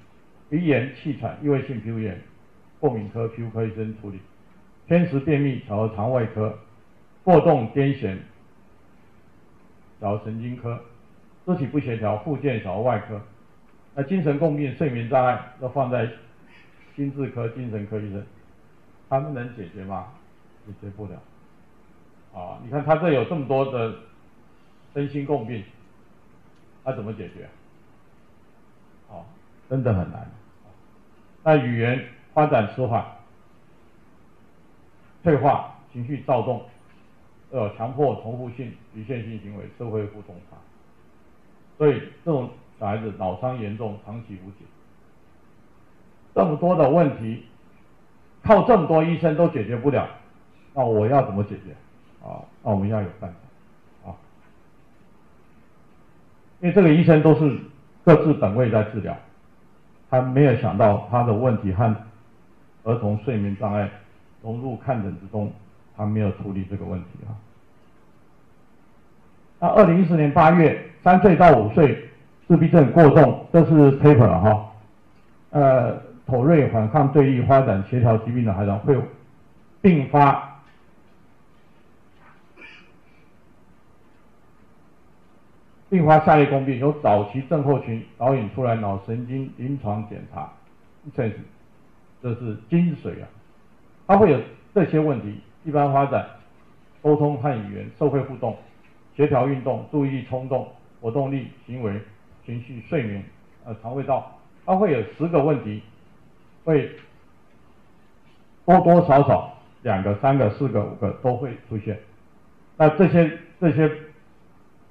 [0.48, 2.18] 鼻炎、气喘、异位性皮肤炎，
[2.80, 4.16] 过敏科、皮肤科医生处理；
[4.86, 6.50] 偏食便秘，小儿肠外科；
[7.22, 8.16] 过动癫痫，
[10.00, 10.78] 小儿神经科；
[11.44, 13.16] 肢体不协调，复健小儿外科；
[13.94, 16.08] 那精神共病、睡眠障碍都放在
[16.94, 18.24] 心智科、精神科医生，
[19.10, 20.06] 他们能解决吗？
[20.66, 21.14] 解决不了，
[22.34, 22.58] 啊！
[22.64, 23.94] 你看他这有这么多的
[24.92, 25.62] 身心共病，
[26.84, 27.48] 他怎么解决？
[29.08, 29.22] 啊，
[29.70, 30.28] 真的很难。
[31.44, 32.04] 那语言
[32.34, 33.06] 发展迟缓、
[35.22, 36.64] 退化、情绪躁动，
[37.50, 40.56] 呃，强迫、重复性、局限性行为、社会互动差，
[41.78, 42.50] 所以这种
[42.80, 44.66] 小孩子脑伤严重，长期无解。
[46.34, 47.44] 这么多的问题，
[48.42, 50.08] 靠这么多医生都解决不了。
[50.78, 51.72] 那我要怎么解决？
[52.22, 53.32] 啊，那我们要有办
[54.02, 54.14] 法，啊，
[56.60, 57.58] 因为这个医生都是
[58.04, 59.16] 各自本位在治疗，
[60.10, 61.96] 他没有想到他的问题和
[62.84, 63.88] 儿童睡眠障碍
[64.42, 65.50] 融入看诊之中，
[65.96, 67.32] 他没有处理这个问题啊。
[69.58, 72.06] 那二零一四年八月，三岁到五岁
[72.46, 74.72] 自闭症过重，这是 paper 哈，
[75.52, 75.96] 呃，
[76.26, 78.94] 妥瑞反抗对立发展协调疾病的孩童会
[79.80, 80.52] 并发。
[85.88, 90.50] 并发下列共病，由早期症候群导引出来脑神经临床检查，
[91.14, 91.38] 这是
[92.20, 93.28] 这是精髓啊！
[94.08, 94.40] 它会有
[94.74, 96.28] 这些问题：一般发展、
[97.00, 98.56] 沟通和语言、社会互动、
[99.16, 100.68] 协调运动、注意力冲动、
[101.00, 102.00] 活动力、行为、
[102.44, 103.22] 情绪、睡眠、
[103.64, 105.82] 呃肠胃道，它会有十个问题，
[106.64, 106.90] 会
[108.64, 111.96] 多多少少两个、三个、四个、五个都会出现。
[112.76, 113.88] 那这些这些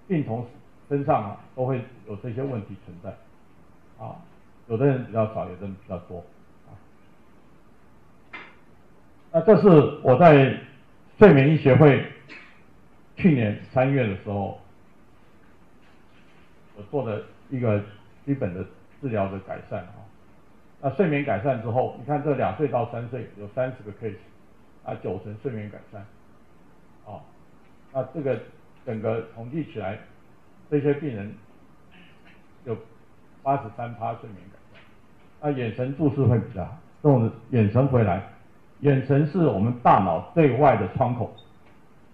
[0.07, 0.45] 病童。
[0.87, 3.09] 身上啊都会有这些问题存在，
[4.03, 4.15] 啊，
[4.67, 6.23] 有的人比较少，有的人比较多，
[6.67, 6.77] 啊，
[9.31, 9.67] 那这是
[10.03, 10.55] 我在
[11.17, 12.05] 睡眠医学会
[13.15, 14.59] 去年三月的时候，
[16.75, 17.81] 我做的一个
[18.23, 18.63] 基本的
[19.01, 19.95] 治疗的改善啊，
[20.81, 24.17] 那睡眠改善之后，你看这两岁到三岁有三十个 case，
[24.83, 26.05] 啊九成睡眠改善，
[27.07, 27.21] 啊，
[27.91, 28.39] 那这个
[28.85, 29.97] 整个统计起来。
[30.69, 31.31] 这些病人
[32.65, 32.75] 有
[33.43, 34.57] 八十三趴睡眠改
[35.41, 38.23] 善，啊，眼神注视会比较好，这种眼神回来，
[38.79, 41.35] 眼神是我们大脑对外的窗口。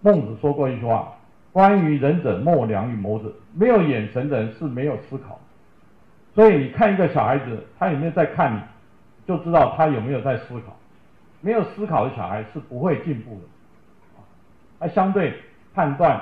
[0.02, 1.14] 孟子说过一句话
[1.54, 5.40] ：“关于仁者，莫良于谋者。”没有眼神的人是没有思考。
[6.36, 8.62] 所以你看一个小孩子，他有没有在看你，
[9.26, 10.76] 就知道他有没有在思考。
[11.40, 13.42] 没有思考的小孩是不会进步的，
[14.80, 15.34] 他相对
[15.74, 16.22] 判断。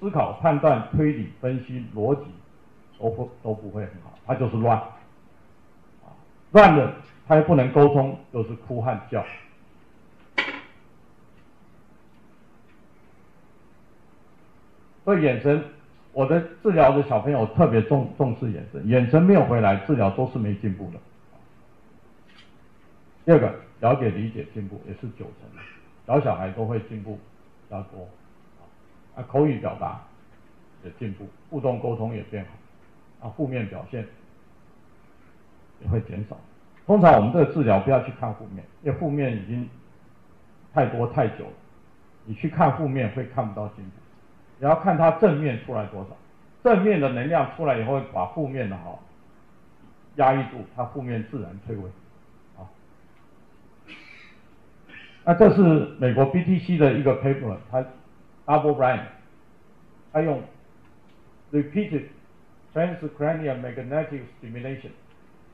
[0.00, 2.22] 思考、判断、推理、分析、逻辑
[2.98, 6.14] 都不都不会很好，他就是乱，啊，
[6.52, 6.94] 乱了
[7.26, 9.24] 他又不能沟通，就是哭和叫。
[15.04, 15.64] 所以眼神，
[16.12, 20.98] 我的治疗的小朋友特别重重视眼神，眼神没有回来，治疗都是没进步的。
[23.24, 25.62] 第二个，了解、理解、进步也是九成，
[26.06, 28.08] 小小孩都会进步比较多。
[29.18, 30.00] 啊，口语表达
[30.84, 32.46] 也进步，互动沟通也变
[33.20, 34.06] 好，啊，负面表现
[35.82, 36.36] 也会减少。
[36.86, 39.68] 通常我们这个治疗不要去看负面，因为负面已经
[40.72, 41.52] 太多太久了，
[42.26, 43.90] 你去看负面会看不到进步。
[44.60, 46.16] 你要看它正面出来多少，
[46.62, 49.02] 正面的能量出来以后，把负面的好
[50.14, 51.90] 压抑住，它负面自然退位。
[52.56, 52.62] 啊，
[55.24, 55.62] 那这是
[55.98, 57.84] 美国 BTC 的一个 paper，它。
[58.48, 59.02] Double blind，
[60.10, 60.42] 他用
[61.52, 62.04] repeated
[62.72, 64.88] transcranial magnetic stimulation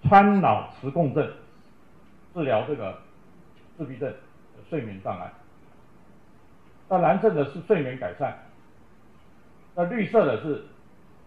[0.05, 1.29] 穿脑磁共振
[2.33, 3.01] 治疗这个
[3.77, 4.17] 自闭症的
[4.71, 5.33] 睡眠障碍。
[6.89, 8.39] 那蓝色的是睡眠改善，
[9.75, 10.65] 那绿色的是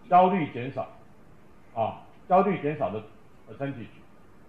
[0.10, 0.88] 焦虑减少，
[1.76, 2.00] 啊，
[2.30, 3.04] 焦虑减少的
[3.50, 3.88] percentage，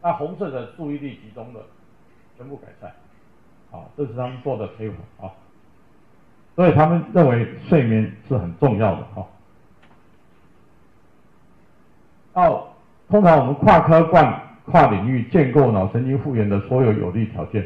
[0.00, 1.64] 那红色的注意力集中的
[2.36, 2.94] 全部改善。
[3.72, 4.96] 好，这是他们做的结果
[5.26, 5.34] 啊，
[6.58, 9.24] 所以他们认为睡眠是很重要的哈。
[12.32, 12.66] 到
[13.08, 17.64] 通常我们跨科贯跨领域建构脑神经复原的所有有利条件，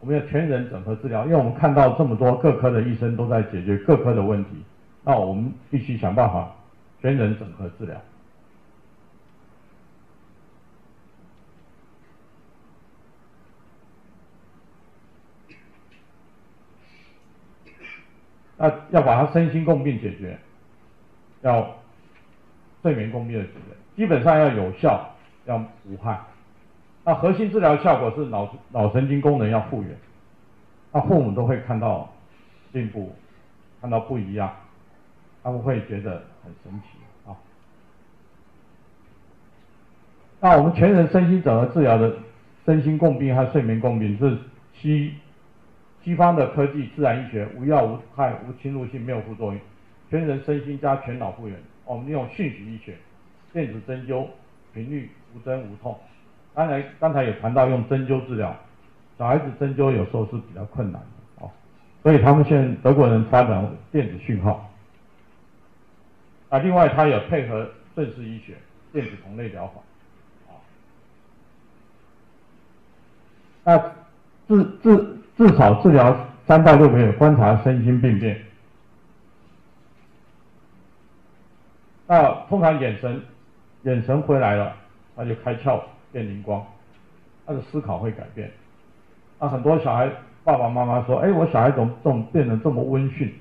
[0.00, 4.50] 我们要全人整合治疗，因为我们看到这么多各科的医生都在解决各科的问题，
[5.02, 6.50] 那我们必须想办法
[7.00, 7.96] 全人整合治疗。
[18.62, 20.38] 那要把它身心共病解决，
[21.40, 21.68] 要
[22.80, 23.60] 睡眠共病的解决，
[23.96, 25.04] 基本上要有效，
[25.46, 26.20] 要无害。
[27.02, 29.90] 那核心治疗效果是脑脑神经功能要复原，
[30.92, 32.08] 那父母都会看到
[32.72, 33.12] 进步，
[33.80, 34.54] 看到不一样，
[35.42, 36.98] 他们会觉得很神奇
[37.28, 37.34] 啊。
[40.38, 42.14] 那我们全人身心整合治疗的
[42.64, 44.38] 身心共病和睡眠共病是
[44.72, 45.16] 西。
[46.04, 49.60] 西方的科技，自然医学，无药无害无侵入性，没有副作用，
[50.10, 51.56] 全人身心加全脑复原。
[51.84, 52.96] 我们用讯息医学，
[53.52, 54.26] 电子针灸，
[54.74, 55.96] 频率无针无痛。
[56.54, 58.56] 当然刚才也谈到用针灸治疗，
[59.16, 61.50] 小孩子针灸有时候是比较困难的哦，
[62.02, 64.68] 所以他们现在德国人发展电子讯号。
[66.48, 68.54] 啊，另外他有配合顺势医学，
[68.92, 69.80] 电子同类疗法。
[73.64, 73.78] 那
[74.48, 75.18] 治治。
[75.36, 76.14] 至少治疗
[76.46, 78.38] 三到六个月，观察身心病变。
[82.06, 83.22] 那通常眼神，
[83.84, 84.76] 眼神回来了，
[85.16, 85.80] 他就开窍
[86.12, 86.62] 变灵光，
[87.46, 88.50] 他的思考会改变。
[89.40, 90.10] 那很多小孩
[90.44, 93.32] 爸爸妈妈说：“哎，我小孩怎么怎么变得这么温驯？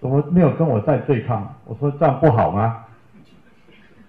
[0.00, 2.84] 怎么没有跟我在对抗？”我说：“这样不好吗？”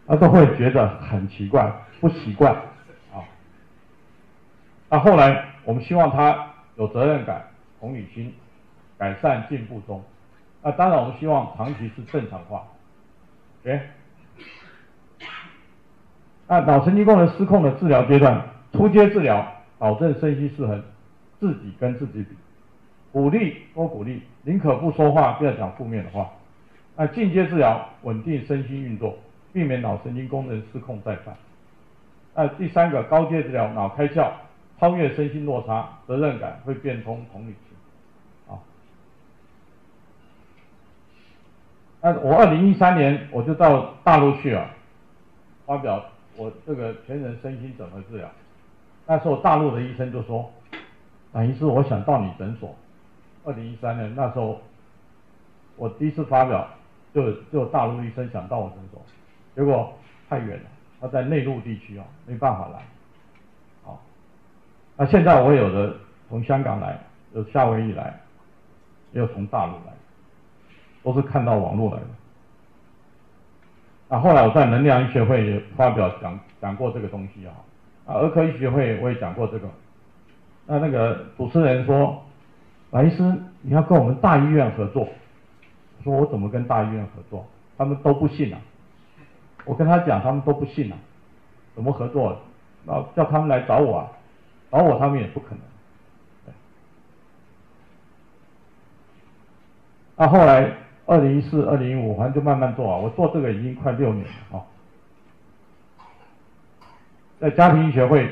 [0.08, 2.54] 他都会觉得很奇怪，不习惯
[3.14, 3.22] 啊。
[4.90, 6.55] 那后来我们希望他。
[6.78, 7.46] 有责任感、
[7.80, 8.34] 同理心，
[8.98, 10.04] 改善进步中。
[10.62, 12.64] 那当然，我们希望长期是正常化。
[13.62, 13.80] OK，
[16.48, 18.42] 那脑神经功能失控的治疗阶段，
[18.74, 19.46] 初阶治疗
[19.78, 20.84] 保证身心失衡，
[21.40, 22.36] 自己跟自己比，
[23.12, 26.30] 鼓励多鼓励，宁可不说话，不要讲负面的话。
[26.96, 29.18] 那进阶治疗稳定身心运作，
[29.54, 31.36] 避免脑神经功能失控再犯。
[32.34, 34.30] 那第三个高阶治疗脑开窍。
[34.80, 38.60] 超越身心落差，责任感会变通同理心，啊，
[42.02, 44.70] 那我二零一三年我就到大陆去了，
[45.66, 46.04] 发表
[46.36, 48.30] 我这个全人身心整合治疗，
[49.06, 50.52] 那时候大陆的医生就说，
[51.32, 52.76] 阮医师，我想到你诊所。
[53.46, 54.60] 二零一三年那时候，
[55.78, 56.68] 我第一次发表，
[57.14, 59.02] 就就大陆医生想到我诊所，
[59.56, 59.94] 结果
[60.28, 60.66] 太远了，
[61.00, 62.84] 他在内陆地区啊，没办法来。
[64.98, 65.94] 那现在我有的
[66.30, 66.98] 从香港来，
[67.34, 68.18] 有夏威夷来，
[69.12, 69.94] 也有从大陆来，
[71.04, 72.08] 都是看到网络来的。
[74.08, 77.52] 那后来我在能量医学会也发表讲讲过这个东西啊，
[78.06, 79.68] 啊儿科医学会我也讲过这个。
[80.66, 82.24] 那那个主持人说，
[82.92, 83.24] 阮医师
[83.62, 85.08] 你要跟我们大医院合作，
[86.04, 87.46] 说我怎么跟大医院合作？
[87.78, 88.60] 他们都不信啊。
[89.66, 90.98] 我跟他讲，他们都不信啊，
[91.76, 92.38] 怎么合作？
[92.86, 94.12] 那叫他们来找我啊。
[94.76, 95.60] 而我他们也不可能。
[100.18, 100.70] 那后来
[101.06, 102.98] 二零一四、二零一五，反正就慢慢做啊。
[102.98, 104.64] 我做这个已经快六年了啊。
[107.40, 108.30] 在家庭医学会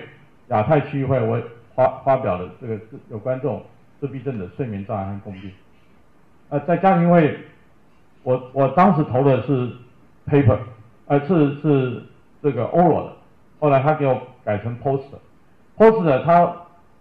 [0.50, 1.42] 亚太区域会，我
[1.76, 2.78] 发发表了这个
[3.10, 3.64] 有关这种
[4.02, 5.50] 自闭症的睡眠障碍和共病。
[6.50, 7.38] 呃，在家庭会，
[8.24, 9.72] 我我当时投的是
[10.28, 10.58] paper，
[11.08, 12.04] 呃是是
[12.42, 13.14] 这个 oral 的，
[13.60, 15.20] 后来他给我改成 poster。
[15.78, 16.56] Poster 他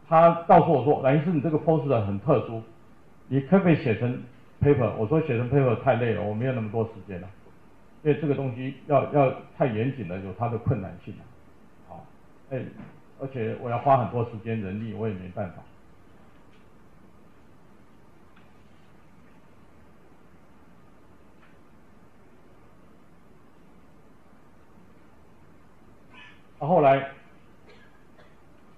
[0.08, 2.62] 他告诉我说，阮医师，你这个 poster 很特殊，
[3.28, 4.22] 你可不可以写成
[4.60, 4.92] paper？
[4.96, 7.28] 我说写成 paper 太累了，我没有那么多时间了，
[8.02, 11.14] 因为这个东西要要太严谨了，有它的困难性。
[11.88, 12.04] 好，
[12.50, 12.62] 哎，
[13.20, 15.62] 而且我要花很多时间人力，我也没办法。
[26.66, 27.08] 后来。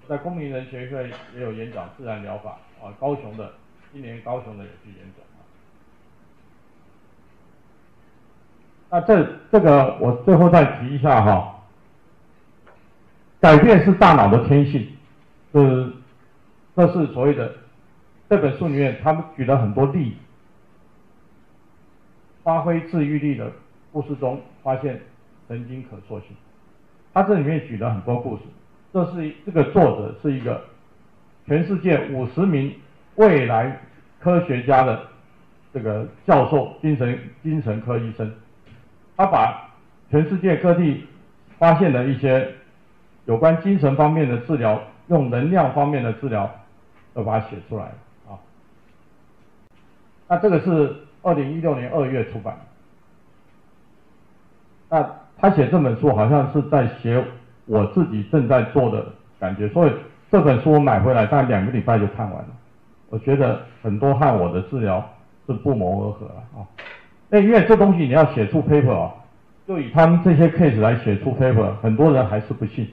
[0.09, 3.53] 在公民人学会也有演讲自然疗法啊，高雄的，
[3.93, 5.41] 今年高雄的也去演讲啊。
[8.91, 11.63] 那这这个我最后再提一下哈，
[13.41, 14.89] 改变是大脑的天性，
[15.53, 15.93] 是
[16.77, 17.55] 这是所谓的
[18.29, 20.17] 这本书里面他们举了很多例，
[22.43, 23.51] 发挥治愈力的
[23.93, 25.01] 故事中发现
[25.49, 26.29] 神经可塑性。
[27.13, 28.43] 他这里面举了很多故事，
[28.95, 30.63] 这是这个作者是一个
[31.49, 32.73] 全世界五十名
[33.17, 33.77] 未来
[34.21, 35.03] 科学家的
[35.73, 38.33] 这个教授，精神精神科医生，
[39.17, 39.69] 他把
[40.13, 41.05] 全世界各地
[41.59, 42.49] 发现的一些
[43.25, 46.49] 有关精神方面的治疗，用能量方面的治疗，
[47.13, 47.87] 都把它写出来
[48.29, 48.39] 啊。
[50.29, 52.57] 那这个是二零一六年二月出版。
[54.89, 55.05] 那
[55.37, 57.21] 他写这本书好像是在写
[57.67, 59.07] 我自己正在做的
[59.39, 59.93] 感觉，所以
[60.31, 62.49] 这本书我买回来大概两个礼拜就看完了。
[63.09, 65.05] 我觉得很多和我的治疗
[65.47, 66.67] 是不谋而合啊。
[67.29, 69.15] 那因为这东西你要写出 paper 啊，
[69.67, 72.89] 就以他们这些 case 来写出 paper，很多人还是不信。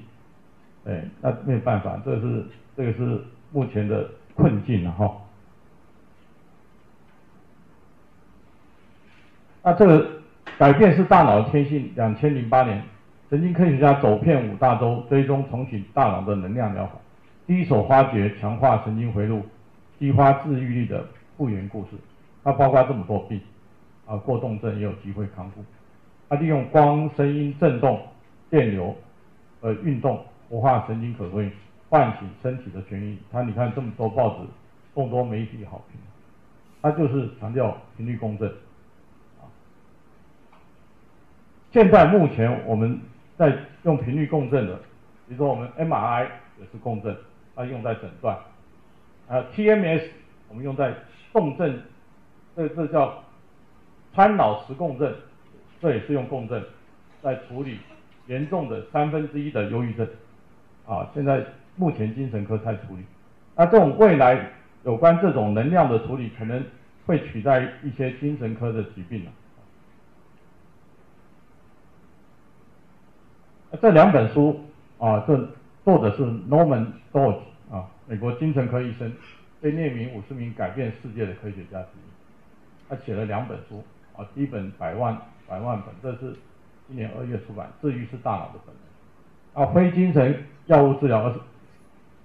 [0.86, 2.46] 哎，那没办法，这是
[2.76, 5.12] 这个是目前的困境了哈。
[9.64, 10.08] 那这个。
[10.58, 11.92] 改变是大脑的天性。
[11.96, 12.84] 两千零八年，
[13.32, 16.92] 神经科学家走遍五大洲，追踪重启大脑的能量疗法，
[17.48, 19.42] 第一手发掘强化神经回路、
[19.98, 21.08] 激发治愈力的
[21.38, 21.92] 复原故事。
[22.44, 23.40] 它包括这么多病，
[24.06, 25.64] 啊，过动症也有机会康复。
[26.28, 28.02] 它利用光、声音、震动、
[28.50, 28.94] 电流，
[29.62, 31.50] 呃，运动活化神经可塑性，
[31.88, 33.18] 唤醒身体的权益。
[33.32, 34.46] 它你看这么多报纸，
[34.94, 35.98] 众多媒体好评，
[36.82, 38.52] 它就是强调频率共振。
[41.72, 43.00] 现在目前我们
[43.42, 44.76] 在用频率共振的，
[45.28, 46.28] 比如说我们 MRI
[46.60, 47.18] 也是共振，
[47.56, 48.38] 它用在诊断，
[49.28, 50.04] 呃 TMS
[50.48, 50.94] 我们用在
[51.32, 51.82] 共振，
[52.56, 53.24] 这这叫
[54.14, 55.12] 穿脑磁共振，
[55.82, 56.64] 这也是用共振
[57.24, 57.80] 在处理
[58.28, 60.08] 严重的三分之一的忧郁症，
[60.86, 61.44] 啊，现在
[61.76, 63.04] 目前精神科在处理，
[63.56, 64.52] 那这种未来
[64.84, 66.64] 有关这种能量的处理，可能
[67.08, 69.32] 会取代一些精神科的疾病了。
[73.80, 74.60] 这两本书
[75.00, 75.48] 啊，这
[75.86, 77.38] 作者是 Norman Doidge
[77.72, 79.10] 啊，美国精神科医生，
[79.62, 82.90] 被列名五十名改变世界的科学家之一。
[82.90, 83.82] 他写了两本书
[84.16, 85.18] 啊，第一本百万
[85.48, 86.36] 百万本，这是
[86.88, 88.76] 今年二月出版，治愈是大脑的本
[89.54, 91.40] 能啊，非精神药物治疗，而是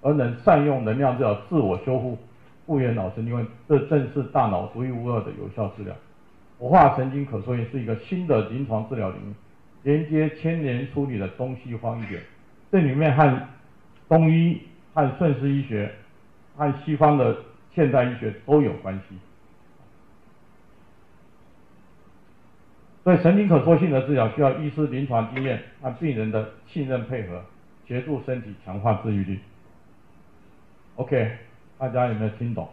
[0.01, 2.17] 而能善用能量治疗自我修复、
[2.65, 5.95] 复原脑神经，这正是大脑独一无二的有效治疗。
[6.59, 9.33] 活化神经可塑性是一个新的临床治疗领域。
[9.87, 12.21] 连接千年处理的东西方医学，
[12.69, 13.47] 这里面和
[14.09, 14.61] 中医、
[14.93, 15.89] 和顺势医学、
[16.57, 17.37] 和西方的
[17.73, 19.17] 现代医学都有关系。
[23.05, 27.41] 所以神经可塑性的治疗需要医师临床经验和病人的信任配合，
[27.87, 29.39] 协助身体强化治愈力。
[30.95, 31.31] OK，
[31.77, 32.67] 大家有没有听懂？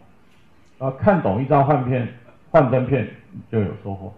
[0.79, 2.05] 啊，看懂一张幻片、
[2.51, 3.07] 幻灯片
[3.49, 4.13] 就有收获，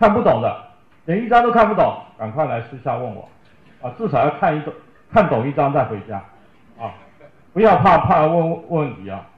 [0.00, 0.69] 看不懂的。
[1.10, 3.28] 连一张都看不懂，赶快来私下问我，
[3.82, 4.72] 啊，至少要看一个，
[5.12, 6.18] 看懂一张再回家，
[6.78, 6.94] 啊，
[7.52, 9.28] 不要怕怕问问问题啊，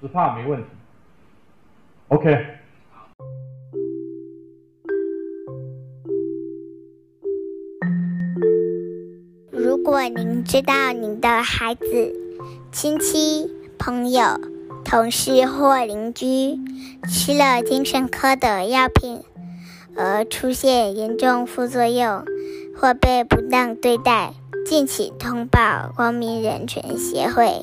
[0.00, 0.66] 只怕没问题。
[2.08, 2.46] OK。
[9.52, 11.86] 如果您知道您的孩子、
[12.72, 13.48] 亲戚、
[13.78, 14.24] 朋友、
[14.84, 16.58] 同事或邻居
[17.08, 19.22] 吃了精神科的药品，
[19.96, 22.24] 而出现严重副作用
[22.76, 24.34] 或被不当对待，
[24.66, 27.62] 敬请通报光明人权协会。